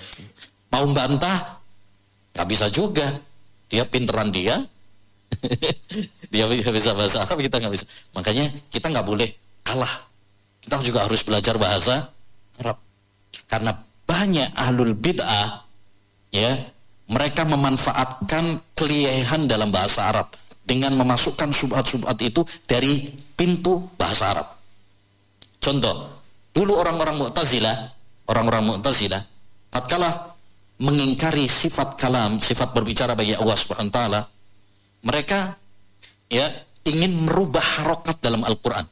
Mau 0.69 0.85
bantah 0.93 1.37
nggak 2.37 2.47
bisa 2.47 2.69
juga. 2.69 3.09
Dia 3.65 3.81
pinteran 3.89 4.29
dia, 4.29 4.61
dia 6.33 6.45
bisa 6.49 6.91
bahasa 6.97 7.23
Arab 7.23 7.37
kita 7.39 7.61
nggak 7.61 7.73
bisa. 7.73 7.85
Makanya 8.15 8.45
kita 8.71 8.87
nggak 8.91 9.07
boleh 9.07 9.29
kalah. 9.65 9.91
Kita 10.61 10.81
juga 10.81 11.05
harus 11.05 11.21
belajar 11.21 11.55
bahasa 11.61 12.09
Arab. 12.61 12.77
Karena 13.45 13.71
banyak 14.05 14.49
ahlul 14.57 14.93
bid'ah 14.97 15.65
ya 16.33 16.57
mereka 17.09 17.45
memanfaatkan 17.45 18.73
kelihayan 18.73 19.45
dalam 19.45 19.69
bahasa 19.69 20.09
Arab 20.09 20.27
dengan 20.65 20.97
memasukkan 20.97 21.53
subhat-subhat 21.53 22.17
itu 22.25 22.41
dari 22.65 23.05
pintu 23.37 23.85
bahasa 23.93 24.33
Arab. 24.33 24.47
Contoh, 25.61 26.25
dulu 26.53 26.81
orang-orang 26.81 27.21
Mu'tazilah, 27.21 27.77
orang-orang 28.29 28.73
Mu'tazilah 28.73 29.21
tatkala 29.69 30.09
mengingkari 30.81 31.45
sifat 31.45 31.95
kalam, 31.95 32.41
sifat 32.41 32.73
berbicara 32.73 33.13
bagi 33.13 33.37
Allah 33.37 33.57
Subhanahu 33.57 33.89
wa 33.89 33.95
taala, 33.95 34.21
mereka 35.05 35.53
ya 36.27 36.49
ingin 36.85 37.29
merubah 37.29 37.61
harokat 37.61 38.17
dalam 38.19 38.41
Al-Qur'an. 38.43 38.85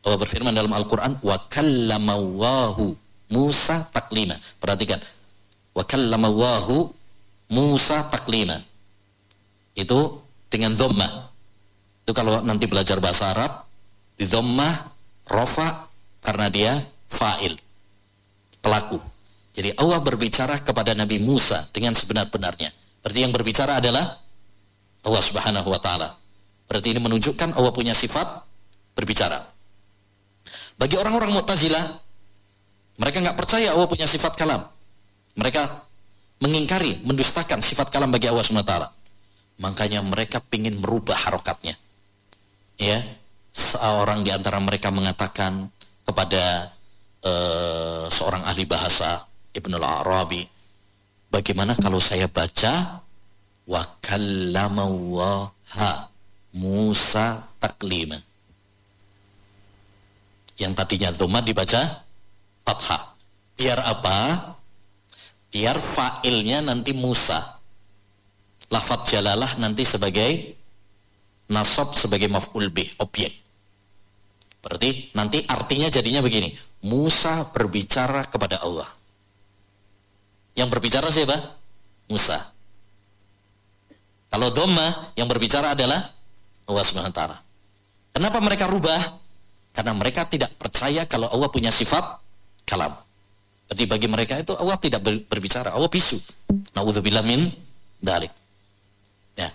Allah 0.00 0.18
berfirman 0.20 0.52
dalam 0.52 0.72
Al-Qur'an, 0.72 1.16
"Wa 1.24 1.36
Musa 3.30 3.76
taklima." 3.92 4.36
Perhatikan, 4.60 5.00
wa 5.72 5.84
Musa 7.50 7.98
taklima. 8.12 8.56
Itu 9.74 10.20
dengan 10.52 10.76
dhammah 10.76 11.30
itu 12.10 12.12
kalau 12.18 12.42
nanti 12.42 12.66
belajar 12.66 12.98
bahasa 12.98 13.30
Arab 13.30 13.70
di 14.18 14.26
dhammah 14.26 14.74
rofa 15.30 15.86
karena 16.18 16.50
dia 16.50 16.74
fa'il 17.06 17.54
pelaku. 18.58 18.98
Jadi 19.54 19.78
Allah 19.78 20.02
berbicara 20.02 20.58
kepada 20.58 20.90
Nabi 20.98 21.22
Musa 21.22 21.62
dengan 21.70 21.94
sebenar-benarnya. 21.94 22.74
Berarti 23.06 23.20
yang 23.22 23.30
berbicara 23.30 23.78
adalah 23.78 24.10
Allah 25.06 25.22
subhanahu 25.22 25.68
wa 25.70 25.80
ta'ala 25.80 26.08
berarti 26.68 26.92
ini 26.92 27.00
menunjukkan 27.02 27.56
Allah 27.56 27.72
punya 27.72 27.96
sifat 27.96 28.26
berbicara 28.94 29.40
bagi 30.76 30.96
orang-orang 30.96 31.32
Mu'tazilah 31.34 31.84
mereka 33.00 33.16
nggak 33.24 33.38
percaya 33.38 33.72
Allah 33.72 33.88
punya 33.88 34.04
sifat 34.04 34.36
kalam 34.36 34.60
mereka 35.38 35.62
mengingkari, 36.40 37.04
mendustakan 37.04 37.60
sifat 37.60 37.92
kalam 37.92 38.08
bagi 38.08 38.26
Allah 38.26 38.42
SWT. 38.42 38.74
Makanya 39.60 40.00
mereka 40.00 40.40
ingin 40.56 40.80
merubah 40.80 41.14
harokatnya. 41.14 41.76
Ya, 42.80 43.04
seorang 43.52 44.24
di 44.24 44.32
antara 44.32 44.56
mereka 44.56 44.88
mengatakan 44.88 45.68
kepada 46.08 46.72
uh, 47.28 48.08
seorang 48.08 48.40
ahli 48.48 48.64
bahasa 48.64 49.20
Ibn 49.52 49.72
al-Arabi, 49.76 50.48
bagaimana 51.28 51.76
kalau 51.76 52.00
saya 52.00 52.24
baca 52.24 53.04
wa 53.70 53.86
kallamallaha 54.02 55.92
Musa 56.58 57.38
taklima. 57.62 58.18
Yang 60.58 60.72
tadinya 60.74 61.14
dhamma 61.14 61.40
dibaca 61.46 61.78
fathah. 62.66 63.14
Biar 63.54 63.78
apa? 63.86 64.50
Biar 65.54 65.78
fa'ilnya 65.78 66.66
nanti 66.66 66.90
Musa. 66.90 67.38
Lafat 68.70 69.06
jalalah 69.14 69.58
nanti 69.62 69.86
sebagai 69.86 70.58
nasab 71.50 71.94
sebagai 71.94 72.26
maf'ul 72.30 72.70
bih, 72.70 72.90
objek. 73.02 73.30
Berarti 74.62 75.14
nanti 75.14 75.42
artinya 75.46 75.86
jadinya 75.90 76.22
begini. 76.22 76.50
Musa 76.86 77.46
berbicara 77.50 78.26
kepada 78.26 78.62
Allah. 78.62 78.86
Yang 80.54 80.68
berbicara 80.70 81.08
siapa? 81.10 81.38
Musa. 82.10 82.59
Kalau 84.30 84.48
doma 84.54 84.86
yang 85.18 85.26
berbicara 85.26 85.74
adalah 85.74 85.98
Allah 86.70 86.84
Subhanahu. 86.86 87.34
Kenapa 88.14 88.38
mereka 88.38 88.70
rubah? 88.70 88.98
Karena 89.74 89.94
mereka 89.94 90.26
tidak 90.26 90.54
percaya 90.54 91.06
kalau 91.10 91.26
Allah 91.30 91.50
punya 91.50 91.74
sifat 91.74 92.02
kalam. 92.66 92.94
Jadi 93.70 93.86
bagi 93.86 94.06
mereka 94.10 94.34
itu 94.38 94.54
Allah 94.58 94.74
tidak 94.78 95.02
berbicara, 95.02 95.74
Allah 95.74 95.86
bisu. 95.86 96.18
Nauzubillah 96.74 97.22
min 97.22 97.46
dalik. 98.02 98.30
Ya. 99.38 99.50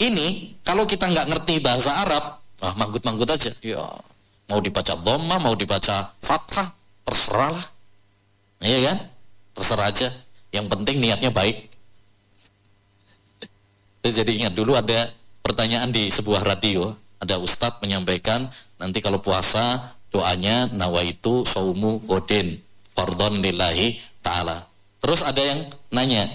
Ini 0.00 0.56
kalau 0.64 0.88
kita 0.88 1.08
nggak 1.08 1.28
ngerti 1.28 1.60
bahasa 1.60 1.92
Arab, 2.04 2.40
ah 2.64 2.74
manggut-manggut 2.80 3.28
aja. 3.28 3.52
Ya, 3.60 3.84
mau 4.48 4.60
dibaca 4.64 4.96
dhamma, 4.96 5.36
mau 5.44 5.52
dibaca 5.52 6.08
fathah, 6.24 6.72
terserahlah. 7.04 7.64
Iya 8.64 8.92
kan? 8.92 8.98
Terserah 9.56 9.86
aja. 9.92 10.08
Yang 10.52 10.66
penting 10.72 10.96
niatnya 11.04 11.28
baik. 11.32 11.69
Jadi 14.00 14.40
ingat 14.40 14.56
dulu 14.56 14.74
ada 14.74 15.12
pertanyaan 15.44 15.92
di 15.92 16.08
sebuah 16.08 16.40
radio, 16.40 16.88
ada 17.20 17.36
ustadz 17.36 17.84
menyampaikan 17.84 18.48
nanti 18.80 19.04
kalau 19.04 19.20
puasa 19.20 19.92
doanya 20.08 20.72
nawaitu 20.72 21.44
saumu 21.44 22.00
godin 22.08 22.56
fardhon 22.96 23.44
lillahi 23.44 24.00
ta'ala. 24.24 24.64
Terus 25.00 25.20
ada 25.24 25.40
yang 25.40 25.60
nanya, 25.92 26.28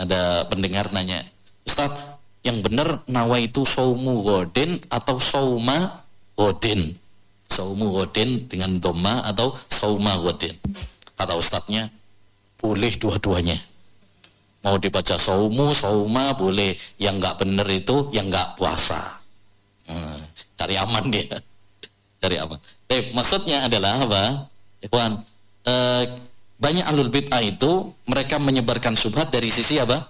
ada 0.00 0.48
pendengar 0.48 0.88
nanya, 0.92 1.20
Ustadz, 1.68 2.00
yang 2.40 2.64
benar 2.64 3.04
nawaitu 3.08 3.68
saumu 3.68 4.24
godin 4.24 4.80
atau 4.88 5.20
sauma 5.20 6.04
godin? 6.32 6.96
Saumu 7.48 7.92
godin 7.92 8.48
dengan 8.48 8.80
doma 8.80 9.20
atau 9.28 9.52
sauma 9.68 10.16
godin? 10.16 10.56
Kata 11.16 11.36
ustadznya, 11.36 11.92
boleh 12.56 12.96
dua-duanya 12.96 13.60
mau 14.64 14.80
dibaca 14.80 15.20
saumu, 15.20 15.70
sauma 15.76 16.32
boleh. 16.34 16.72
Yang 16.96 17.14
nggak 17.20 17.34
bener 17.44 17.68
itu 17.68 18.08
yang 18.16 18.32
nggak 18.32 18.56
puasa. 18.56 19.20
Hmm, 19.92 20.18
cari 20.56 20.74
aman 20.80 21.04
dia. 21.12 21.36
cari 22.24 22.36
aman. 22.40 22.58
Eh, 22.88 23.12
maksudnya 23.12 23.68
adalah 23.68 24.00
apa? 24.00 24.48
Ikhwan, 24.80 25.12
eh, 25.68 26.04
banyak 26.56 26.84
alul 26.88 27.12
bid'ah 27.12 27.44
itu 27.44 27.92
mereka 28.08 28.40
menyebarkan 28.40 28.96
subhat 28.96 29.28
dari 29.28 29.52
sisi 29.52 29.76
apa? 29.76 30.00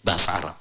Bahasa 0.00 0.40
Arab. 0.40 0.56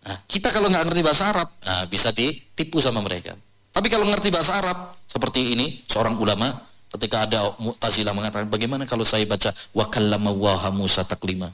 Nah, 0.00 0.16
kita 0.24 0.48
kalau 0.48 0.72
nggak 0.72 0.88
ngerti 0.88 1.02
bahasa 1.04 1.28
Arab, 1.28 1.48
nah, 1.60 1.84
bisa 1.84 2.08
ditipu 2.16 2.80
sama 2.80 3.04
mereka. 3.04 3.36
Tapi 3.70 3.86
kalau 3.92 4.08
ngerti 4.08 4.32
bahasa 4.32 4.56
Arab, 4.56 4.96
seperti 5.04 5.52
ini, 5.52 5.84
seorang 5.84 6.16
ulama 6.16 6.48
ketika 6.90 7.28
ada 7.28 7.54
Mu'tazilah 7.60 8.16
mengatakan, 8.16 8.48
bagaimana 8.50 8.88
kalau 8.88 9.06
saya 9.06 9.22
baca 9.28 9.52
wa 9.76 9.86
kallama 9.86 10.32
Musa 10.72 11.04
taklima? 11.06 11.52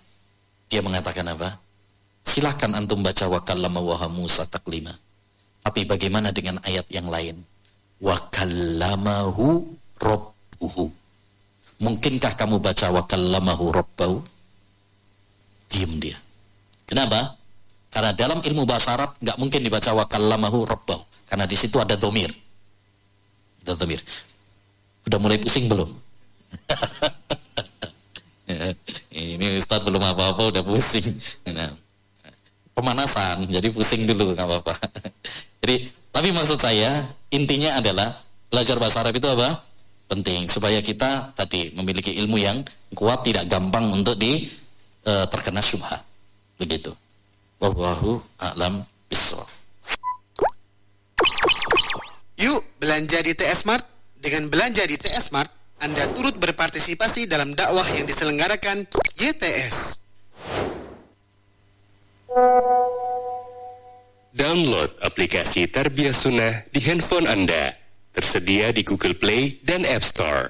Dia 0.66 0.83
mengatakan 0.83 1.26
apa? 1.31 1.59
Silahkan 2.26 2.74
antum 2.74 3.07
baca 3.07 3.31
wa 3.31 3.40
kallama 3.46 3.81
Musa 4.11 4.42
taklima. 4.50 4.90
Tapi 5.62 5.87
bagaimana 5.87 6.35
dengan 6.35 6.59
ayat 6.66 6.87
yang 6.90 7.07
lain? 7.07 7.38
Wa 8.02 8.18
kallamahu 8.35 9.62
rabbuhu. 10.02 10.90
Mungkinkah 11.83 12.35
kamu 12.35 12.59
baca 12.59 12.90
wa 12.90 13.02
kallamahu 13.07 13.70
rabbahu? 13.70 14.16
Diam 15.70 15.92
dia. 16.02 16.18
Kenapa? 16.87 17.35
Karena 17.90 18.12
dalam 18.12 18.42
ilmu 18.42 18.66
bahasa 18.66 18.94
Arab 18.94 19.14
nggak 19.22 19.38
mungkin 19.38 19.61
dibaca 19.62 19.90
wa 19.94 20.05
kallamahu 20.07 20.66
rabbahu. 20.66 21.02
Karena 21.26 21.46
di 21.46 21.57
situ 21.59 21.79
ada 21.79 21.94
domir. 21.98 22.31
Ada 23.62 23.74
domir. 23.79 23.98
Udah 25.07 25.18
mulai 25.22 25.38
pusing 25.38 25.70
belum? 25.70 25.87
Ini 29.16 29.57
Ustaz 29.57 29.85
belum 29.85 30.03
apa-apa 30.03 30.53
udah 30.53 30.62
pusing. 30.62 31.07
Nah, 31.51 31.73
pemanasan, 32.77 33.49
jadi 33.49 33.73
pusing 33.73 34.05
dulu 34.05 34.37
nggak 34.37 34.47
apa-apa. 34.47 34.75
Jadi, 35.64 35.88
tapi 36.12 36.29
maksud 36.31 36.61
saya 36.61 37.03
intinya 37.33 37.81
adalah 37.81 38.12
belajar 38.53 38.77
bahasa 38.79 39.03
Arab 39.03 39.16
itu 39.16 39.27
apa? 39.27 39.59
Penting 40.07 40.47
supaya 40.47 40.79
kita 40.79 41.35
tadi 41.35 41.75
memiliki 41.75 42.14
ilmu 42.14 42.38
yang 42.38 42.62
kuat, 42.95 43.27
tidak 43.27 43.51
gampang 43.51 43.90
untuk 43.90 44.14
di 44.14 44.47
e, 45.03 45.12
terkena 45.27 45.59
syubhat. 45.59 45.99
Begitu. 46.61 46.95
Wallahu 47.59 48.23
a'lam 48.38 48.79
bishawab. 49.11 49.49
Yuk 52.38 52.61
belanja 52.79 53.19
di 53.25 53.33
TS 53.35 53.66
Mart. 53.66 53.83
Dengan 54.16 54.47
belanja 54.47 54.83
di 54.87 54.97
TS 54.97 55.33
Mart, 55.33 55.51
anda 55.76 56.08
turut 56.16 56.40
berpartisipasi 56.40 57.28
dalam 57.28 57.52
dakwah 57.52 57.84
yang 57.92 58.08
diselenggarakan 58.08 58.88
YTS. 59.20 60.08
Download 64.36 64.92
aplikasi 65.00 65.68
Tarbiyah 65.68 66.16
Sunnah 66.16 66.68
di 66.72 66.80
handphone 66.84 67.28
Anda. 67.28 67.72
Tersedia 68.12 68.72
di 68.72 68.80
Google 68.84 69.16
Play 69.16 69.60
dan 69.60 69.84
App 69.84 70.00
Store. 70.00 70.48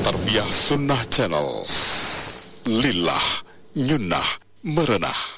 Tarbiyah 0.00 0.48
Sunnah 0.48 1.02
Channel. 1.12 1.48
Lillah, 2.66 3.26
nyunnah, 3.76 4.28
merenah. 4.64 5.35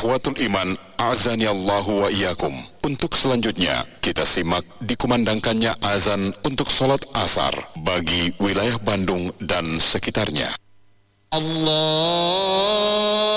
Ikhwatul 0.00 0.40
Iman, 0.40 0.72
azani 0.96 1.44
Allahu 1.44 2.00
wa 2.00 2.08
iyakum. 2.08 2.56
Untuk 2.88 3.12
selanjutnya, 3.12 3.84
kita 4.00 4.24
simak 4.24 4.64
dikumandangkannya 4.80 5.76
azan 5.84 6.32
untuk 6.40 6.72
sholat 6.72 7.04
asar 7.20 7.52
bagi 7.84 8.32
wilayah 8.40 8.80
Bandung 8.80 9.28
dan 9.44 9.76
sekitarnya. 9.76 10.56
Allahu 11.36 13.29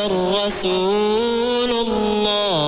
محمد 0.00 0.34
رسول 0.46 1.70
الله. 1.70 2.59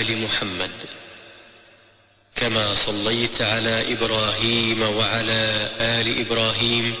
آل 0.00 0.18
محمد 0.18 0.70
كما 2.36 2.74
صليت 2.74 3.42
على 3.42 3.92
إبراهيم 3.92 4.82
وعلى 4.82 5.70
آل 5.80 6.20
إبراهيم 6.20 6.94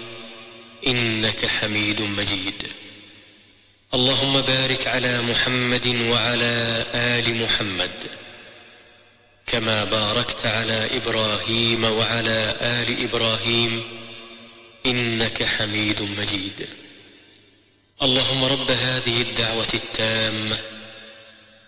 إنك 0.86 1.46
حميد 1.46 2.02
مجيد. 2.02 2.62
اللهم 3.94 4.40
بارك 4.40 4.86
على 4.86 5.20
محمد 5.20 5.86
وعلى 5.86 6.84
آل 6.94 7.42
محمد 7.42 7.90
كما 9.46 9.84
باركت 9.84 10.46
على 10.46 10.88
إبراهيم 10.96 11.84
وعلى 11.84 12.56
آل 12.60 13.04
إبراهيم 13.04 13.82
إنك 14.86 15.42
حميد 15.42 16.02
مجيد. 16.02 16.68
اللهم 18.02 18.44
رب 18.44 18.70
هذه 18.70 19.20
الدعوة 19.22 19.72
التامة 19.74 20.75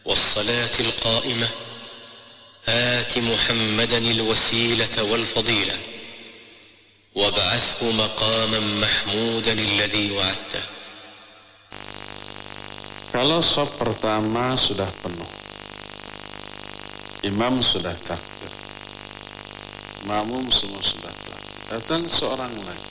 والصلاة 0.05 0.77
القائمة 0.81 1.49
آت 2.69 3.19
محمدا 3.19 3.99
الوسيلة 3.99 5.03
والفضيلة 5.03 5.77
وابعثه 7.15 7.93
مقاما 7.93 8.61
محمودا 8.61 9.53
الذي 9.53 10.13
وعدته 10.13 10.63
Kalau 13.09 13.41
sop 13.41 13.81
pertama 13.81 14.53
sudah 14.53 14.87
penuh, 15.01 15.33
imam 17.25 17.65
sudah 17.65 17.97
takbir, 18.05 18.53
makmum 20.05 20.45
semua 20.53 20.79
sudah 20.85 21.09
takbir, 21.09 21.73
datang 21.73 22.05
seorang 22.05 22.53
lagi. 22.53 22.91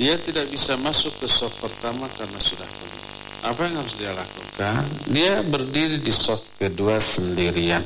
Dia 0.00 0.16
tidak 0.16 0.48
bisa 0.48 0.80
masuk 0.80 1.12
ke 1.20 1.28
sop 1.28 1.52
pertama 1.60 2.08
karena 2.08 2.40
sudah 2.40 2.66
penuh. 2.66 3.03
Apa 3.44 3.68
yang 3.68 3.76
harus 3.76 3.94
dia 4.00 4.08
lakukan? 4.16 4.82
Dia 5.12 5.44
berdiri 5.44 6.00
di 6.00 6.08
sop 6.08 6.40
kedua 6.56 6.96
sendirian. 6.96 7.84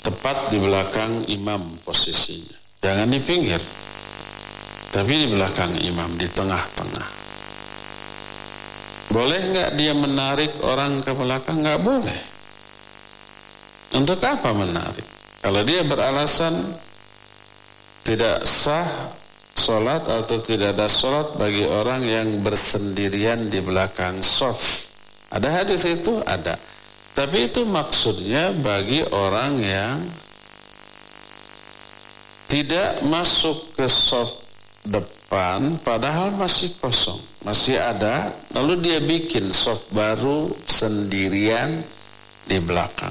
Tepat 0.00 0.48
di 0.48 0.56
belakang 0.56 1.28
imam 1.28 1.60
posisinya. 1.84 2.56
Jangan 2.80 3.12
di 3.12 3.20
pinggir. 3.20 3.60
Tapi 4.96 5.12
di 5.12 5.28
belakang 5.28 5.76
imam, 5.76 6.08
di 6.16 6.24
tengah-tengah. 6.24 7.08
Boleh 9.12 9.40
nggak 9.44 9.70
dia 9.76 9.92
menarik 9.92 10.52
orang 10.64 10.96
ke 11.04 11.12
belakang? 11.12 11.60
Nggak 11.60 11.80
boleh. 11.84 12.20
Untuk 13.92 14.16
apa 14.24 14.56
menarik? 14.56 15.04
Kalau 15.44 15.60
dia 15.62 15.84
beralasan 15.84 16.56
tidak 18.08 18.48
sah 18.48 18.88
sholat 19.66 20.06
atau 20.06 20.38
tidak 20.38 20.78
ada 20.78 20.86
sholat 20.86 21.34
bagi 21.34 21.66
orang 21.66 22.06
yang 22.06 22.28
bersendirian 22.46 23.50
di 23.50 23.58
belakang 23.58 24.22
sof. 24.22 24.86
Ada 25.34 25.50
hadis 25.50 25.82
itu? 25.90 26.22
Ada. 26.22 26.54
Tapi 27.18 27.50
itu 27.50 27.66
maksudnya 27.66 28.54
bagi 28.62 29.02
orang 29.10 29.58
yang 29.58 29.98
tidak 32.46 33.02
masuk 33.10 33.74
ke 33.74 33.90
soft 33.90 34.46
depan 34.86 35.82
padahal 35.82 36.30
masih 36.38 36.70
kosong, 36.78 37.18
masih 37.42 37.74
ada, 37.82 38.30
lalu 38.54 38.78
dia 38.78 39.02
bikin 39.02 39.50
soft 39.50 39.90
baru 39.90 40.46
sendirian 40.62 41.74
di 42.46 42.62
belakang. 42.62 43.10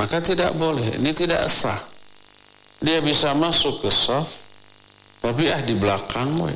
Maka 0.00 0.24
tidak 0.24 0.56
boleh, 0.56 0.96
ini 0.96 1.12
tidak 1.12 1.44
sah. 1.52 1.76
Dia 2.80 3.04
bisa 3.04 3.36
masuk 3.36 3.84
ke 3.84 3.92
soft 3.92 4.49
tapi 5.20 5.52
ah 5.52 5.60
di 5.60 5.76
belakang 5.76 6.32
we. 6.40 6.52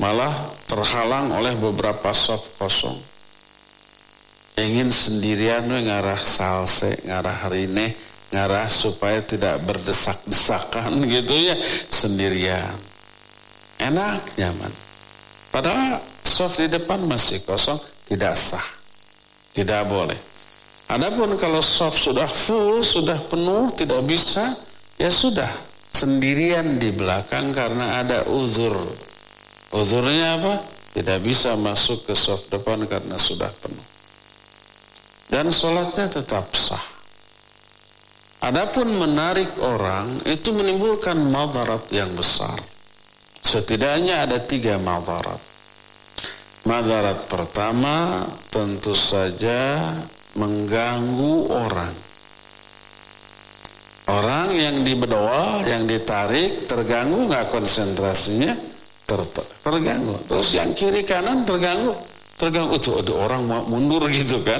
Malah 0.00 0.32
terhalang 0.64 1.28
oleh 1.36 1.52
beberapa 1.60 2.16
soft 2.16 2.56
kosong. 2.56 2.96
Ingin 4.56 4.88
sendirian 4.88 5.68
we 5.68 5.84
ngarah 5.84 6.16
salse, 6.16 6.96
ngarah 7.04 7.36
harine, 7.44 7.92
ngarah 8.32 8.72
supaya 8.72 9.20
tidak 9.20 9.60
berdesak-desakan 9.68 10.96
gitu 11.14 11.36
ya 11.36 11.56
sendirian. 11.92 12.72
Enak, 13.80 14.20
nyaman. 14.40 14.72
Padahal 15.52 16.00
soft 16.24 16.56
di 16.64 16.72
depan 16.72 17.04
masih 17.04 17.44
kosong, 17.44 17.76
tidak 18.08 18.32
sah. 18.36 18.64
Tidak 19.52 19.82
boleh. 19.84 20.16
Adapun 20.88 21.36
kalau 21.36 21.60
soft 21.60 22.00
sudah 22.00 22.26
full, 22.26 22.80
sudah 22.80 23.18
penuh, 23.28 23.68
tidak 23.76 24.00
bisa, 24.08 24.56
ya 24.96 25.10
sudah 25.12 25.48
sendirian 26.00 26.80
di 26.80 26.88
belakang 26.96 27.52
karena 27.52 28.00
ada 28.00 28.24
uzur. 28.32 28.72
Uzurnya 29.76 30.40
apa? 30.40 30.54
Tidak 30.96 31.20
bisa 31.20 31.54
masuk 31.60 32.08
ke 32.08 32.16
soft 32.16 32.48
depan 32.48 32.80
karena 32.88 33.20
sudah 33.20 33.52
penuh. 33.60 33.88
Dan 35.30 35.52
sholatnya 35.52 36.10
tetap 36.10 36.48
sah. 36.56 36.82
Adapun 38.40 38.88
menarik 38.96 39.52
orang 39.60 40.08
itu 40.24 40.50
menimbulkan 40.56 41.20
madarat 41.28 41.84
yang 41.92 42.08
besar. 42.16 42.56
Setidaknya 43.44 44.24
ada 44.24 44.40
tiga 44.40 44.80
madarat. 44.80 45.38
Madarat 46.64 47.28
pertama 47.28 48.24
tentu 48.48 48.96
saja 48.96 49.92
mengganggu 50.34 51.52
orang. 51.52 52.09
Orang 54.10 54.50
yang 54.58 54.82
dibedoa, 54.82 55.62
yang 55.70 55.86
ditarik, 55.86 56.66
terganggu 56.66 57.30
nggak 57.30 57.46
konsentrasinya? 57.54 58.50
Ter 59.06 59.20
terganggu. 59.62 60.18
Terus 60.26 60.50
yang 60.50 60.74
kiri 60.74 61.06
kanan 61.06 61.46
terganggu, 61.46 61.94
terganggu 62.34 62.74
itu 62.74 62.90
ada 62.90 63.12
orang 63.14 63.42
mau 63.46 63.62
mundur 63.70 64.10
gitu 64.10 64.42
kan? 64.42 64.58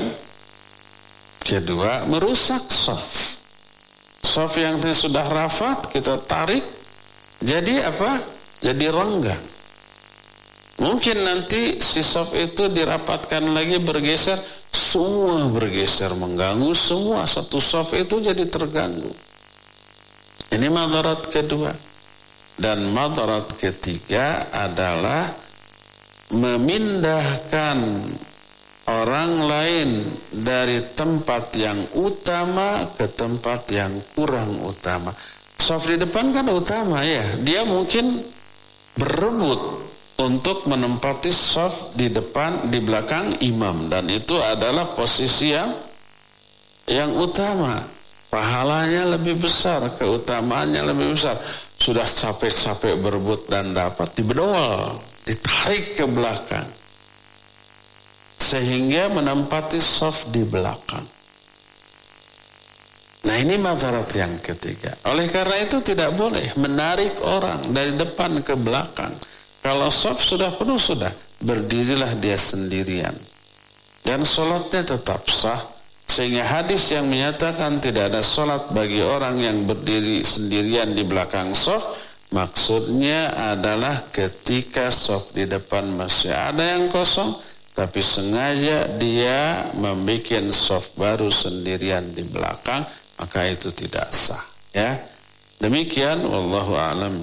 Kedua, 1.43 2.07
merusak 2.07 2.63
soft. 2.71 3.43
Soft 4.23 4.55
yang 4.63 4.79
sudah 4.79 5.27
rafat 5.27 5.91
kita 5.91 6.15
tarik, 6.31 6.63
jadi 7.43 7.91
apa? 7.91 8.23
Jadi 8.63 8.87
renggang. 8.87 9.45
Mungkin 10.79 11.17
nanti 11.27 11.81
si 11.83 12.07
soft 12.07 12.39
itu 12.39 12.71
dirapatkan 12.71 13.43
lagi 13.51 13.83
bergeser, 13.83 14.39
semua 14.71 15.51
bergeser 15.51 16.15
mengganggu 16.15 16.71
semua 16.71 17.27
satu 17.27 17.59
soft 17.59 17.99
itu 17.99 18.23
jadi 18.23 18.47
terganggu. 18.47 19.30
Ini 20.51 20.67
madarat 20.67 21.31
kedua. 21.31 21.71
Dan 22.61 22.93
madarat 22.93 23.57
ketiga 23.57 24.45
adalah 24.53 25.25
memindahkan 26.35 27.79
orang 28.91 29.33
lain 29.47 29.89
dari 30.45 30.83
tempat 30.93 31.55
yang 31.57 31.79
utama 31.97 32.85
ke 32.99 33.07
tempat 33.09 33.71
yang 33.71 33.95
kurang 34.13 34.51
utama. 34.67 35.15
Soft 35.57 35.89
di 35.89 35.97
depan 35.97 36.35
kan 36.35 36.45
utama 36.51 37.01
ya. 37.07 37.25
Dia 37.41 37.65
mungkin 37.65 38.19
berebut 38.99 39.61
untuk 40.21 40.69
menempati 40.69 41.33
soft 41.33 41.97
di 41.97 42.13
depan 42.13 42.69
di 42.69 42.85
belakang 42.85 43.41
imam 43.41 43.89
dan 43.89 44.05
itu 44.13 44.37
adalah 44.37 44.93
posisi 44.93 45.57
yang 45.57 45.73
yang 46.91 47.09
utama 47.17 48.00
pahalanya 48.31 49.19
lebih 49.19 49.37
besar, 49.37 49.83
keutamaannya 49.99 50.87
lebih 50.87 51.19
besar. 51.19 51.37
Sudah 51.81 52.07
capek-capek 52.07 52.97
berebut 53.03 53.51
dan 53.51 53.75
dapat 53.75 54.15
dibedol, 54.15 54.95
ditarik 55.27 55.99
ke 55.99 56.07
belakang. 56.07 56.69
Sehingga 58.41 59.11
menempati 59.13 59.83
soft 59.83 60.31
di 60.33 60.47
belakang. 60.47 61.05
Nah 63.21 63.37
ini 63.37 63.61
madarat 63.61 64.09
yang 64.17 64.33
ketiga. 64.41 64.97
Oleh 65.13 65.29
karena 65.29 65.61
itu 65.61 65.85
tidak 65.85 66.17
boleh 66.17 66.57
menarik 66.57 67.21
orang 67.21 67.69
dari 67.69 67.93
depan 67.93 68.41
ke 68.41 68.57
belakang. 68.57 69.13
Kalau 69.61 69.93
soft 69.93 70.25
sudah 70.25 70.49
penuh 70.57 70.81
sudah, 70.81 71.13
berdirilah 71.45 72.17
dia 72.17 72.37
sendirian. 72.37 73.13
Dan 74.01 74.25
sholatnya 74.25 74.97
tetap 74.97 75.29
sah 75.29 75.61
sehingga 76.11 76.43
hadis 76.43 76.91
yang 76.91 77.07
menyatakan 77.07 77.79
tidak 77.79 78.11
ada 78.11 78.19
sholat 78.19 78.75
bagi 78.75 78.99
orang 78.99 79.39
yang 79.39 79.63
berdiri 79.63 80.27
sendirian 80.27 80.91
di 80.91 81.07
belakang 81.07 81.55
sof, 81.55 81.87
maksudnya 82.35 83.31
adalah 83.55 83.95
ketika 84.11 84.91
sof 84.91 85.31
di 85.31 85.47
depan 85.47 85.87
masih 85.95 86.35
ada 86.35 86.75
yang 86.75 86.91
kosong, 86.91 87.31
tapi 87.79 88.03
sengaja 88.03 88.91
dia 88.99 89.71
membuat 89.79 90.51
sof 90.51 90.99
baru 90.99 91.31
sendirian 91.31 92.03
di 92.11 92.27
belakang, 92.27 92.83
maka 93.23 93.47
itu 93.47 93.71
tidak 93.71 94.11
sah. 94.11 94.43
Ya, 94.75 94.99
demikian. 95.63 96.27
Wallahu 96.27 96.75
a'lam. 96.75 97.23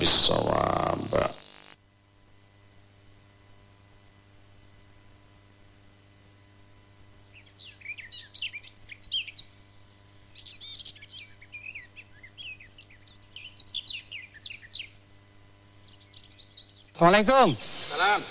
Assalamualaikum. 16.97 17.53
Salam. 17.93 18.21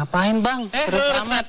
Ngapain 0.00 0.36
bang? 0.40 0.60
Eh, 0.72 0.86
Terus 0.88 1.04
lu, 1.04 1.20
amat. 1.28 1.46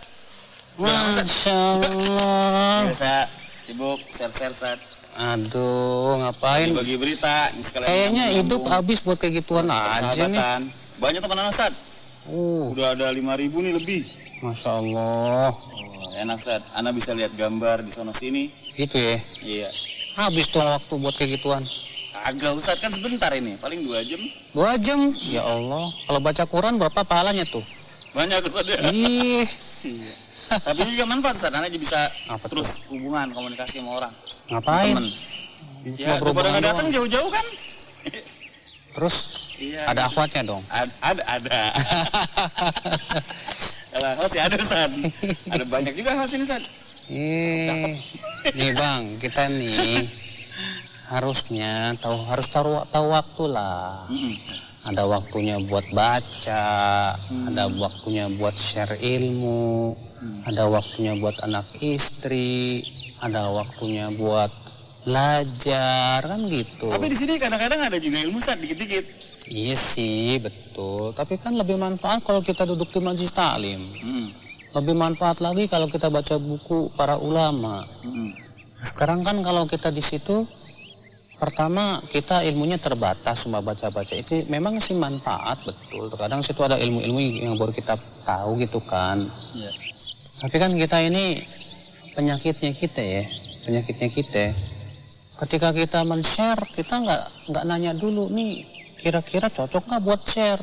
Masya 0.75 1.55
Allah. 1.55 2.79
Biasa 2.83 3.15
sibuk 3.63 3.95
share-share 4.11 4.51
Ustaz. 4.51 4.79
Aduh, 5.15 6.19
ngapain? 6.19 6.75
Bagi 6.75 6.99
berita 6.99 7.47
ini 7.55 7.63
sekalian 7.63 7.87
Kayaknya 7.87 8.25
hidup 8.43 8.67
habis 8.67 8.99
buat 8.99 9.15
kayak 9.15 9.39
gituan 9.39 9.71
aja 9.71 10.19
nih. 10.27 10.67
Banyak 10.99 11.23
teman 11.23 11.47
Ustaz. 11.47 11.73
Uh, 12.27 12.75
Udah 12.75 12.91
ada 12.91 13.15
5000 13.15 13.55
nih 13.55 13.73
lebih. 13.79 14.03
Masya 14.43 14.83
Allah. 14.83 15.47
Oh, 15.47 16.07
enak 16.19 16.43
Ustaz. 16.43 16.75
Ana 16.75 16.91
bisa 16.91 17.15
lihat 17.15 17.31
gambar 17.39 17.87
di 17.87 17.91
sono 17.95 18.11
sini. 18.11 18.51
Gitu 18.75 18.99
ya. 18.99 19.15
Iya. 19.47 19.69
Habis 20.19 20.51
tuh 20.51 20.59
waktu 20.59 20.91
buat 20.99 21.15
kayak 21.15 21.39
gituan. 21.39 21.63
Agak 22.19 22.51
Ustaz 22.53 22.77
kan 22.77 22.89
sebentar 22.89 23.29
ini, 23.31 23.53
paling 23.57 23.81
dua 23.81 24.01
jam. 24.01 24.19
Dua 24.51 24.71
jam. 24.77 24.99
Ya 25.23 25.41
Allah. 25.41 25.87
Kalau 26.03 26.19
baca 26.19 26.43
Quran 26.43 26.75
berapa 26.75 26.99
pahalanya 27.01 27.45
tuh? 27.45 27.61
Banyak 28.11 28.43
Ustaz 28.43 28.65
ya. 28.65 28.77
Ih. 28.89 29.45
Iya. 29.79 30.11
Tapi 30.59 30.81
juga 30.83 31.03
manfaat 31.05 31.35
Ustaz, 31.35 31.53
Ana 31.53 31.65
jadi 31.65 31.77
bisa 31.77 31.97
Apa 32.27 32.45
tuh? 32.45 32.59
terus 32.59 32.89
hubungan 32.89 33.29
komunikasi 33.31 33.79
sama 33.79 33.97
orang. 33.97 34.11
Ngapain? 34.49 34.95
Temen. 34.97 35.07
Ya, 35.95 36.17
daripada 36.17 36.47
nggak 36.51 36.65
datang 36.65 36.87
jauh-jauh 36.91 37.29
kan? 37.31 37.45
Terus 38.89 39.15
Iya. 39.59 39.81
ada 39.87 40.01
akhwatnya 40.07 40.41
dong. 40.45 40.63
Ad- 40.67 40.97
ada 40.99 41.23
ada. 41.29 41.59
Kalau 43.91 44.07
akhwat 44.09 44.29
sih 44.29 44.39
ada 44.39 44.55
Ustaz. 44.55 44.91
Ada 45.49 45.65
banyak 45.65 45.93
juga 45.95 46.09
akhwat 46.15 46.29
sini 46.29 46.43
Ustaz. 46.43 46.63
Ih. 47.09 47.97
Nih 48.55 48.71
bang, 48.73 49.01
kita 49.19 49.49
nih 49.49 50.05
harusnya 51.09 51.97
tahu 51.97 52.15
harus 52.29 52.47
tahu 52.53 52.77
tahu 52.93 53.07
waktu 53.09 53.43
lah. 53.49 54.05
Mm-mm. 54.07 54.33
Ada 54.79 55.03
waktunya 55.05 55.59
buat 55.59 55.83
baca, 55.91 56.71
ada 57.19 57.63
waktunya 57.67 58.31
buat 58.39 58.55
share 58.55 58.95
ilmu, 58.95 59.91
ada 60.47 60.71
waktunya 60.71 61.19
buat 61.19 61.35
anak 61.43 61.67
istri, 61.83 62.79
ada 63.19 63.51
waktunya 63.51 64.07
buat 64.15 64.47
belajar 65.03 66.23
kan 66.23 66.41
gitu. 66.47 66.87
Tapi 66.87 67.11
di 67.11 67.17
sini 67.17 67.35
kadang-kadang 67.35 67.91
ada 67.91 67.97
juga 67.99 68.23
ilmu 68.23 68.39
Ustaz 68.39 68.55
dikit-dikit. 68.55 69.05
Iya 69.51 69.75
sih 69.75 70.39
betul. 70.39 71.11
Tapi 71.11 71.35
kan 71.41 71.59
lebih 71.59 71.75
manfaat 71.75 72.23
kalau 72.23 72.39
kita 72.39 72.63
duduk 72.63 72.87
di 72.93 73.03
majlis 73.03 73.35
taklim. 73.35 73.81
Mm-mm. 73.81 74.27
Lebih 74.79 74.95
manfaat 74.95 75.43
lagi 75.43 75.67
kalau 75.67 75.91
kita 75.91 76.07
baca 76.07 76.39
buku 76.39 76.93
para 76.95 77.19
ulama. 77.19 77.83
Mm-mm. 78.05 78.31
Sekarang 78.79 79.27
kan 79.27 79.43
kalau 79.43 79.67
kita 79.67 79.91
di 79.91 79.99
situ 79.99 80.47
pertama 81.39 82.03
kita 82.11 82.43
ilmunya 82.43 82.75
terbatas 82.75 83.47
cuma 83.47 83.63
baca-baca 83.63 84.11
itu 84.11 84.43
memang 84.51 84.75
sih 84.83 84.99
manfaat 84.99 85.63
betul. 85.63 86.11
Terkadang 86.11 86.43
situ 86.43 86.59
ada 86.61 86.75
ilmu-ilmu 86.75 87.19
yang 87.19 87.55
baru 87.55 87.71
kita 87.71 87.95
tahu 88.27 88.59
gitu 88.59 88.83
kan. 88.83 89.17
Iya. 89.55 89.71
Tapi 90.43 90.55
kan 90.59 90.71
kita 90.75 90.97
ini 91.03 91.39
penyakitnya 92.13 92.71
kita 92.75 92.99
ya, 92.99 93.23
penyakitnya 93.63 94.09
kita. 94.11 94.45
Ketika 95.39 95.71
kita 95.71 96.03
men-share, 96.03 96.59
kita 96.75 96.99
nggak 96.99 97.23
nggak 97.55 97.63
nanya 97.63 97.95
dulu 97.95 98.27
nih 98.35 98.67
kira-kira 98.99 99.47
cocok 99.47 99.87
nggak 99.87 100.03
buat 100.03 100.19
share. 100.19 100.59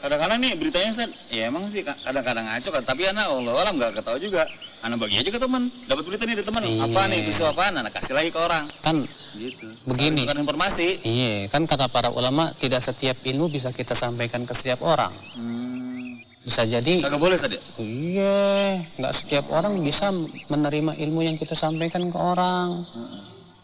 Kadang-kadang 0.00 0.38
nih 0.40 0.52
beritanya 0.56 0.88
Ustaz, 0.96 1.10
ya 1.28 1.52
emang 1.52 1.68
sih 1.68 1.84
kadang-kadang 1.84 2.48
ngaco 2.48 2.68
kan, 2.72 2.82
tapi 2.88 3.04
anak 3.04 3.28
Allah 3.28 3.52
alam 3.52 3.74
nggak 3.76 4.00
ketahui 4.00 4.24
juga. 4.24 4.48
Anak 4.80 4.96
bagi 4.96 5.20
aja 5.20 5.28
ke 5.28 5.36
teman, 5.36 5.68
dapat 5.84 6.02
berita 6.08 6.24
nih 6.24 6.40
dari 6.40 6.46
teman, 6.48 6.62
Iya. 6.64 6.88
apa 6.88 7.00
nih 7.12 7.18
peristiwa 7.28 7.52
apa, 7.52 7.62
anak 7.68 7.92
kasih 7.92 8.16
lagi 8.16 8.32
ke 8.32 8.40
orang. 8.40 8.64
Kan 8.80 8.96
Gitu. 9.30 9.66
Begini. 9.86 10.26
Tukar 10.26 10.42
informasi. 10.42 11.06
iya, 11.06 11.46
kan 11.46 11.62
kata 11.62 11.86
para 11.86 12.10
ulama 12.10 12.50
tidak 12.58 12.82
setiap 12.82 13.14
ilmu 13.22 13.46
bisa 13.46 13.70
kita 13.70 13.94
sampaikan 13.94 14.42
ke 14.42 14.50
setiap 14.50 14.82
orang. 14.82 15.12
Hmm. 15.38 16.18
Bisa 16.40 16.64
jadi 16.66 17.04
Kagak 17.04 17.20
boleh 17.20 17.36
Ustaz 17.38 17.52
ya? 17.52 17.60
Iya, 17.78 18.40
nggak 18.98 19.12
setiap 19.14 19.44
orang 19.52 19.78
bisa 19.84 20.10
menerima 20.48 20.96
ilmu 20.98 21.20
yang 21.22 21.36
kita 21.36 21.54
sampaikan 21.54 22.08
ke 22.08 22.18
orang. 22.18 22.82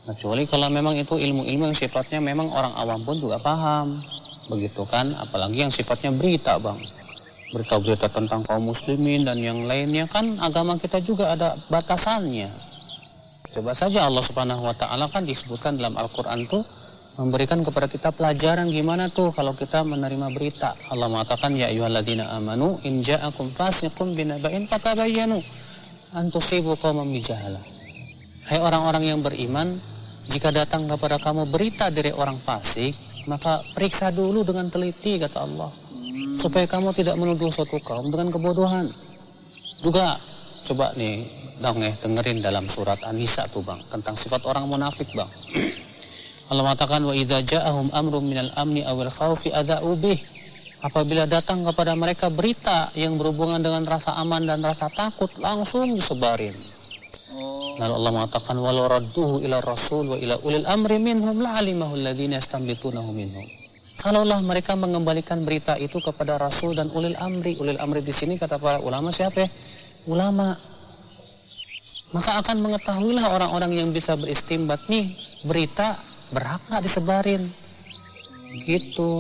Kecuali 0.07 0.47
kalau 0.47 0.71
memang 0.71 0.95
itu 0.95 1.19
ilmu-ilmu 1.19 1.67
yang 1.67 1.75
sifatnya 1.75 2.23
memang 2.23 2.47
orang 2.47 2.71
awam 2.79 3.03
pun 3.03 3.19
juga 3.19 3.43
paham. 3.43 3.99
Begitu 4.47 4.83
kan, 4.87 5.11
apalagi 5.19 5.67
yang 5.67 5.73
sifatnya 5.75 6.15
berita, 6.15 6.59
Bang. 6.63 6.79
Berita-berita 7.55 8.11
tentang 8.11 8.43
kaum 8.43 8.67
muslimin 8.67 9.23
dan 9.23 9.39
yang 9.39 9.63
lainnya 9.67 10.11
kan 10.11 10.35
agama 10.43 10.75
kita 10.75 10.99
juga 10.99 11.31
ada 11.31 11.55
batasannya. 11.71 12.51
Coba 13.55 13.73
saja 13.73 14.05
Allah 14.05 14.21
Subhanahu 14.21 14.67
wa 14.67 14.75
taala 14.75 15.07
kan 15.07 15.23
disebutkan 15.23 15.79
dalam 15.79 15.95
Al-Qur'an 15.95 16.45
tuh 16.51 16.61
memberikan 17.17 17.65
kepada 17.65 17.89
kita 17.89 18.13
pelajaran 18.13 18.69
gimana 18.69 19.09
tuh 19.09 19.33
kalau 19.33 19.55
kita 19.57 19.87
menerima 19.87 20.29
berita. 20.35 20.75
Allah 20.93 21.09
mengatakan 21.09 21.55
ya 21.57 21.71
ayyuhalladzina 21.71 22.35
amanu 22.37 22.77
in 22.85 23.01
ja'akum 23.01 23.49
fasiqun 23.49 24.13
binaba'in 24.13 24.69
fatabayyanu 24.69 25.39
an 26.19 26.29
tusibu 26.29 26.77
qauman 26.77 27.09
bijahalah. 27.09 27.63
Hai 28.51 28.59
orang-orang 28.61 29.07
yang 29.07 29.21
beriman, 29.23 29.71
jika 30.29 30.51
datang 30.51 30.85
kepada 30.91 31.17
kamu 31.23 31.49
berita 31.49 31.89
dari 31.95 32.11
orang 32.13 32.37
fasik, 32.37 32.93
maka 33.27 33.63
periksa 33.75 34.15
dulu 34.15 34.47
dengan 34.47 34.71
teliti 34.71 35.19
kata 35.19 35.39
Allah. 35.43 35.71
supaya 36.37 36.69
kamu 36.69 36.93
tidak 36.93 37.17
menuduh 37.17 37.49
suatu 37.49 37.81
kaum 37.81 38.13
dengan 38.13 38.29
kebodohan. 38.29 38.87
Juga 39.81 40.15
coba 40.69 40.93
nih 40.95 41.25
dong 41.65 41.81
ya 41.81 41.89
dengerin 42.05 42.45
dalam 42.45 42.69
surat 42.69 43.01
An-Nisa 43.09 43.49
tuh 43.49 43.65
bang 43.65 43.81
tentang 43.89 44.13
sifat 44.13 44.45
orang 44.45 44.69
munafik 44.69 45.09
bang. 45.17 45.31
Allah 46.53 46.63
mengatakan 46.63 47.03
wa 47.03 47.17
idza 47.17 47.43
ja'ahum 47.43 47.91
amrun 47.97 48.29
minal 48.29 48.53
amni 48.55 48.85
awil 48.85 49.11
khaufi 49.11 49.51
ada'u 49.51 49.97
bih. 49.99 50.21
Apabila 50.85 51.25
datang 51.25 51.65
kepada 51.65 51.97
mereka 51.97 52.29
berita 52.29 52.93
yang 52.95 53.17
berhubungan 53.17 53.59
dengan 53.65 53.83
rasa 53.89 54.15
aman 54.21 54.45
dan 54.45 54.61
rasa 54.61 54.93
takut 54.93 55.33
langsung 55.41 55.91
disebarin. 55.97 56.53
Lalu 57.77 57.93
Allah 57.93 58.13
mengatakan 58.13 58.57
walau 58.57 58.89
radduhu 58.89 59.45
ila 59.45 59.61
rasul 59.61 60.15
wa 60.15 60.17
ila 60.17 60.41
ulil 60.47 60.65
amri 60.65 60.97
minhum 60.97 61.37
la'alimahu 61.43 61.93
alladhina 61.99 62.41
yastambitunahu 62.41 63.13
minhum. 63.13 63.45
Kalaulah 63.97 64.41
mereka 64.45 64.77
mengembalikan 64.77 65.45
berita 65.45 65.77
itu 65.81 66.01
kepada 66.05 66.37
rasul 66.37 66.77
dan 66.77 66.89
ulil 66.93 67.17
amri, 67.17 67.57
ulil 67.57 67.81
amri 67.81 68.05
di 68.05 68.13
sini 68.13 68.37
kata 68.37 68.61
para 68.61 68.81
ulama 68.81 69.09
siapa? 69.09 69.45
ya? 69.45 69.49
Ulama. 70.09 70.53
Maka 72.15 72.39
akan 72.45 72.57
mengetahuilah 72.63 73.27
orang-orang 73.35 73.73
yang 73.77 73.89
bisa 73.91 74.15
beristimbat 74.15 74.79
nih 74.87 75.11
berita 75.45 75.97
berhak 76.31 76.61
nggak 76.71 76.83
disebarin. 76.85 77.43
Gitu. 78.65 79.11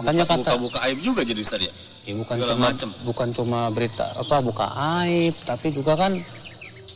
Makanya 0.00 0.24
kata 0.24 0.56
buka-buka 0.56 0.78
aib 0.88 0.98
juga 1.04 1.20
jadi 1.22 1.40
Ustaz 1.42 1.60
ya. 1.60 1.72
Ya, 2.02 2.18
bukan 2.18 2.34
Segala 2.34 2.50
cuma 2.50 2.66
macem. 2.74 2.88
bukan 3.06 3.28
cuma 3.30 3.60
berita 3.70 4.06
apa 4.18 4.42
buka 4.42 4.66
aib, 5.06 5.34
tapi 5.46 5.70
juga 5.70 5.94
kan 5.94 6.10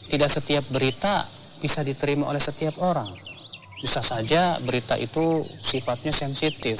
tidak 0.07 0.31
setiap 0.31 0.65
berita 0.71 1.27
bisa 1.59 1.83
diterima 1.83 2.31
oleh 2.31 2.43
setiap 2.43 2.79
orang. 2.83 3.09
Bisa 3.77 4.01
saja 4.01 4.57
berita 4.65 4.97
itu 4.97 5.45
sifatnya 5.61 6.15
sensitif, 6.15 6.79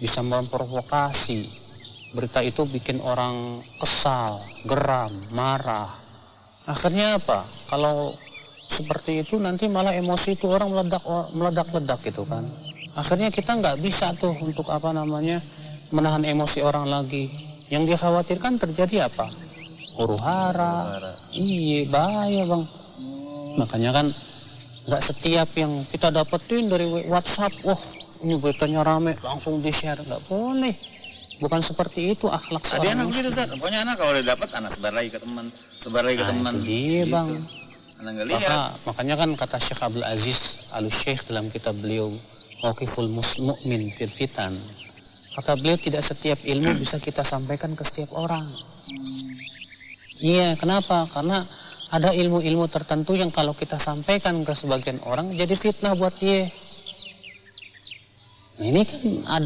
bisa 0.00 0.24
memprovokasi. 0.24 1.60
Berita 2.10 2.42
itu 2.42 2.66
bikin 2.66 2.98
orang 2.98 3.62
kesal, 3.78 4.34
geram, 4.66 5.12
marah. 5.30 5.86
Akhirnya 6.66 7.20
apa? 7.20 7.44
Kalau 7.70 8.10
seperti 8.70 9.22
itu 9.22 9.38
nanti 9.38 9.66
malah 9.66 9.94
emosi 9.94 10.34
itu 10.34 10.46
orang 10.50 10.70
meledak 10.70 11.02
meledak-ledak 11.34 12.00
gitu 12.02 12.26
kan. 12.26 12.42
Akhirnya 12.98 13.30
kita 13.30 13.54
nggak 13.58 13.78
bisa 13.78 14.10
tuh 14.18 14.34
untuk 14.42 14.66
apa 14.70 14.90
namanya 14.90 15.38
menahan 15.94 16.22
emosi 16.26 16.62
orang 16.62 16.90
lagi. 16.90 17.30
Yang 17.70 17.94
dikhawatirkan 17.94 18.58
terjadi 18.58 19.06
apa? 19.06 19.30
Huru 19.96 20.16
hara. 20.18 21.00
Iya 21.32 21.88
bahaya 21.88 22.42
bang. 22.44 22.62
Makanya 23.58 23.90
kan 23.92 24.06
nggak 24.80 25.02
setiap 25.02 25.48
yang 25.54 25.72
kita 25.86 26.08
dapetin 26.08 26.66
dari 26.66 26.86
WhatsApp, 27.06 27.52
wah 27.62 27.76
ini 28.20 28.34
beritanya 28.38 28.80
rame 28.80 29.12
langsung 29.20 29.58
di 29.58 29.70
share 29.70 29.98
nggak 29.98 30.22
boleh. 30.26 30.72
Bukan 31.40 31.60
seperti 31.60 32.12
itu 32.12 32.28
akhlak 32.28 32.60
Ada 32.60 32.68
seorang 32.68 32.92
anak 33.00 33.06
begitu 33.08 33.28
muslim. 33.28 33.32
Ustaz. 33.32 33.48
Pokoknya 33.56 33.80
anak 33.80 33.94
kalau 33.96 34.10
udah 34.12 34.26
dapat 34.28 34.48
anak 34.60 34.70
sebar 34.70 34.92
lagi 34.92 35.08
ke 35.08 35.18
teman, 35.18 35.46
sebar 35.52 36.02
lagi 36.04 36.16
ke 36.16 36.24
Nah, 36.24 36.30
teman. 36.30 36.52
itu 36.52 36.64
dia 36.68 37.02
bang. 37.08 37.28
Anak 38.00 38.10
nggak 38.12 38.26
lihat. 38.28 38.40
Maka, 38.40 38.60
makanya 38.84 39.14
kan 39.16 39.30
kata 39.36 39.56
Syekh 39.56 39.80
Abdul 39.80 40.04
Aziz 40.04 40.40
Al 40.72 40.86
Syekh 40.88 41.20
dalam 41.26 41.48
kitab 41.48 41.72
beliau 41.80 42.12
Mauqiful 42.60 43.08
Mus- 43.08 43.40
Mu'min 43.40 43.88
fil 43.88 44.08
Fitan. 44.08 44.52
Kata 45.32 45.56
beliau 45.56 45.80
tidak 45.80 46.04
setiap 46.04 46.36
ilmu 46.44 46.76
bisa 46.76 47.00
kita 47.00 47.24
sampaikan 47.24 47.72
ke 47.72 47.84
setiap 47.84 48.12
orang. 48.12 48.44
Iya, 50.20 50.56
kenapa? 50.60 51.08
Karena 51.08 51.42
ada 51.90 52.14
ilmu-ilmu 52.14 52.70
tertentu 52.70 53.18
yang 53.18 53.34
kalau 53.34 53.56
kita 53.56 53.74
sampaikan 53.74 54.44
ke 54.46 54.52
sebagian 54.54 55.00
orang 55.08 55.34
jadi 55.34 55.52
fitnah 55.58 55.98
buat 55.98 56.14
dia. 56.22 56.46
Nah, 58.60 58.66
ini 58.68 58.84
kan 58.84 59.02
ad, 59.40 59.44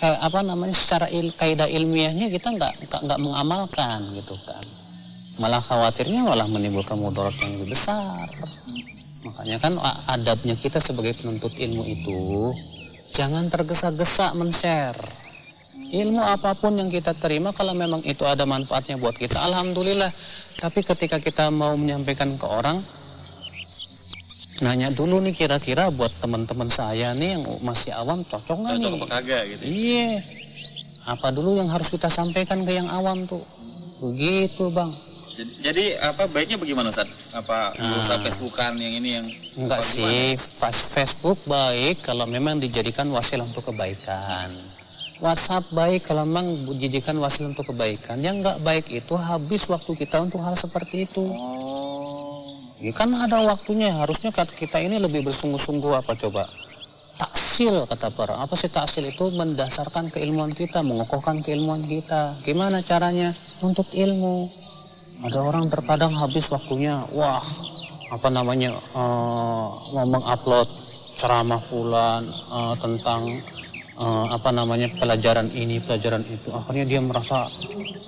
kayak 0.00 0.20
apa 0.24 0.40
namanya 0.40 0.72
secara 0.72 1.06
il, 1.12 1.28
kaidah 1.36 1.68
ilmiahnya 1.68 2.32
kita 2.32 2.54
nggak 2.54 2.72
nggak 3.04 3.18
mengamalkan 3.20 4.00
gitu 4.16 4.32
kan 4.48 4.64
malah 5.36 5.60
khawatirnya 5.60 6.24
malah 6.24 6.48
menimbulkan 6.48 6.96
mudarat 6.96 7.32
yang 7.44 7.60
lebih 7.60 7.76
besar 7.76 8.28
makanya 9.24 9.56
kan 9.60 9.72
adabnya 10.08 10.56
kita 10.56 10.80
sebagai 10.80 11.12
penuntut 11.20 11.52
ilmu 11.52 11.84
itu 11.84 12.20
jangan 13.12 13.52
tergesa-gesa 13.52 14.32
men-share 14.36 15.00
ilmu 15.88 16.20
apa 16.20 16.52
pun 16.54 16.76
yang 16.76 16.92
kita 16.92 17.16
terima 17.16 17.50
kalau 17.56 17.72
memang 17.72 18.04
itu 18.04 18.22
ada 18.28 18.44
manfaatnya 18.44 19.00
buat 19.00 19.16
kita 19.16 19.40
alhamdulillah 19.40 20.12
tapi 20.60 20.84
ketika 20.84 21.16
kita 21.16 21.48
mau 21.48 21.72
menyampaikan 21.74 22.36
ke 22.36 22.46
orang 22.46 22.84
nanya 24.60 24.92
dulu 24.92 25.24
nih 25.24 25.32
kira-kira 25.32 25.88
buat 25.88 26.12
teman-teman 26.20 26.68
saya 26.68 27.16
nih 27.16 27.40
yang 27.40 27.42
masih 27.64 27.96
awam 27.96 28.20
cocok 28.28 28.60
nggak 28.60 28.76
Cocok 28.76 28.92
nih 28.92 29.00
apa 29.00 29.06
kagak 29.08 29.42
gitu. 29.48 29.62
Iya. 29.64 30.12
Apa 31.08 31.32
dulu 31.32 31.56
yang 31.56 31.68
harus 31.72 31.88
kita 31.88 32.12
sampaikan 32.12 32.60
ke 32.62 32.76
yang 32.76 32.88
awam 32.92 33.24
tuh? 33.24 33.40
Begitu, 34.04 34.68
Bang. 34.68 34.92
Jadi, 35.32 35.52
jadi 35.64 35.84
apa 36.04 36.28
baiknya 36.28 36.60
bagaimana 36.60 36.92
Ustaz? 36.92 37.08
Apa 37.32 37.72
berusaha 37.72 38.20
Facebookan 38.20 38.76
yang 38.76 38.92
ini 39.00 39.08
yang. 39.16 39.26
Enggak 39.56 39.80
sih, 39.80 40.36
Facebook 40.92 41.40
baik 41.48 42.04
kalau 42.04 42.28
memang 42.28 42.60
dijadikan 42.60 43.08
wasilah 43.08 43.48
untuk 43.48 43.72
kebaikan. 43.72 44.52
WhatsApp 45.20 45.68
baik 45.76 46.08
kalau 46.08 46.24
memang 46.24 46.48
dijadikan 46.72 47.20
wasilah 47.20 47.52
untuk 47.52 47.76
kebaikan. 47.76 48.24
Yang 48.24 48.40
enggak 48.40 48.58
baik 48.64 48.86
itu 48.88 49.14
habis 49.20 49.68
waktu 49.68 49.92
kita 49.92 50.16
untuk 50.24 50.40
hal 50.40 50.56
seperti 50.56 51.04
itu. 51.04 51.24
Ya 52.80 52.96
kan 52.96 53.12
ada 53.12 53.44
waktunya, 53.44 53.92
harusnya 53.92 54.32
kat- 54.32 54.56
kita 54.56 54.80
ini 54.80 54.96
lebih 54.96 55.20
bersungguh-sungguh 55.28 55.92
apa 55.92 56.16
coba? 56.16 56.48
Taksil 57.20 57.84
kata 57.84 58.08
para. 58.16 58.40
Apa 58.40 58.56
sih 58.56 58.72
taksil 58.72 59.04
itu 59.04 59.28
mendasarkan 59.36 60.08
keilmuan 60.08 60.56
kita, 60.56 60.80
mengokohkan 60.80 61.44
keilmuan 61.44 61.84
kita. 61.84 62.32
Gimana 62.40 62.80
caranya? 62.80 63.36
Untuk 63.60 63.84
ilmu. 63.92 64.48
Ada 65.20 65.44
orang 65.44 65.68
terkadang 65.68 66.16
habis 66.16 66.48
waktunya, 66.48 66.96
wah 67.12 67.36
apa 68.08 68.28
namanya 68.32 68.72
eh, 68.72 69.66
mau 69.92 70.06
mengupload 70.08 70.64
ceramah 71.20 71.60
fulan 71.60 72.24
eh, 72.24 72.74
tentang 72.80 73.28
eh, 74.00 74.26
apa 74.30 74.50
namanya 74.50 74.88
pelajaran 74.90 75.46
ini 75.52 75.76
pelajaran 75.78 76.24
itu 76.24 76.48
akhirnya 76.50 76.84
dia 76.86 77.00
merasa 77.00 77.44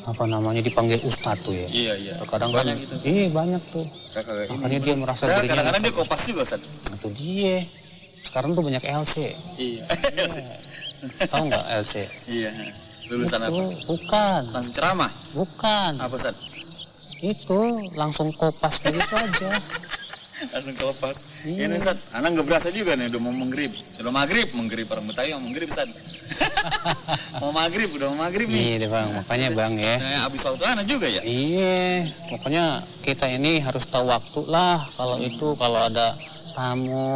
apa 0.05 0.25
namanya 0.25 0.59
dipanggil 0.59 0.99
ustadz 1.03 1.43
tuh 1.43 1.53
ya 1.53 1.67
Iya, 1.69 1.93
iya. 2.01 2.13
terkadang 2.17 2.51
kan 2.51 2.65
Banyak 2.65 2.77
itu. 2.77 2.95
iya 3.05 3.27
banyak 3.29 3.63
tuh 3.69 3.85
Kagak 4.11 4.35
ini. 4.43 4.53
akhirnya 4.53 4.81
dia 4.81 4.95
merasa 4.97 5.23
Nah, 5.25 5.37
kadang-kadang 5.39 5.83
dia 5.83 5.95
kopas 5.95 6.21
juga 6.25 6.43
Ustaz. 6.43 6.63
itu 6.91 7.09
dia 7.15 7.57
sekarang 8.23 8.51
tuh 8.53 8.63
banyak 8.63 8.83
LC 8.83 9.15
Iya. 9.57 9.85
tahu 11.29 11.43
nggak 11.45 11.65
LC 11.79 11.95
iya. 12.29 12.51
Lulusan 13.05 13.41
itu 13.43 13.53
apa? 13.53 13.63
bukan 13.87 14.43
Langsung 14.51 14.73
ceramah. 14.73 15.11
bukan 15.35 15.93
Apa 15.99 16.15
Ustaz? 16.15 16.37
itu 17.21 17.61
langsung 17.95 18.33
kopas 18.33 18.81
begitu 18.81 19.15
aja 19.15 19.51
Langsung 20.51 20.75
kelepas. 20.75 21.17
Iya. 21.47 21.71
Ini 21.71 21.75
Ustaz, 21.79 21.99
anak 22.19 22.29
nggak 22.35 22.47
berasa 22.51 22.69
juga 22.75 22.99
nih 22.99 23.07
udah 23.15 23.21
mau 23.23 23.31
menggrib. 23.31 23.71
Udah 24.03 24.13
maghrib, 24.13 24.49
menggrib 24.59 24.87
orang 24.91 25.07
Betawi 25.07 25.29
yang 25.31 25.43
menggrib 25.43 25.69
Ustaz. 25.71 25.91
mau 27.43 27.53
maghrib, 27.55 27.89
udah 27.95 28.07
mau 28.15 28.27
maghrib 28.27 28.49
nih. 28.49 28.63
iya 28.63 28.75
deh 28.81 28.91
bang 28.91 29.09
makanya 29.13 29.49
bang 29.53 29.73
ya 29.77 29.97
habis 30.25 30.41
waktu 30.47 30.65
anak 30.65 30.87
juga 30.89 31.07
ya. 31.07 31.21
Iya, 31.23 32.09
pokoknya 32.31 32.65
kita 33.05 33.27
ini 33.29 33.61
harus 33.61 33.85
tahu 33.87 34.09
waktu 34.09 34.41
lah 34.49 34.87
kalau 34.97 35.21
itu 35.21 35.53
kalau 35.61 35.81
ada 35.87 36.15
tamu 36.53 37.11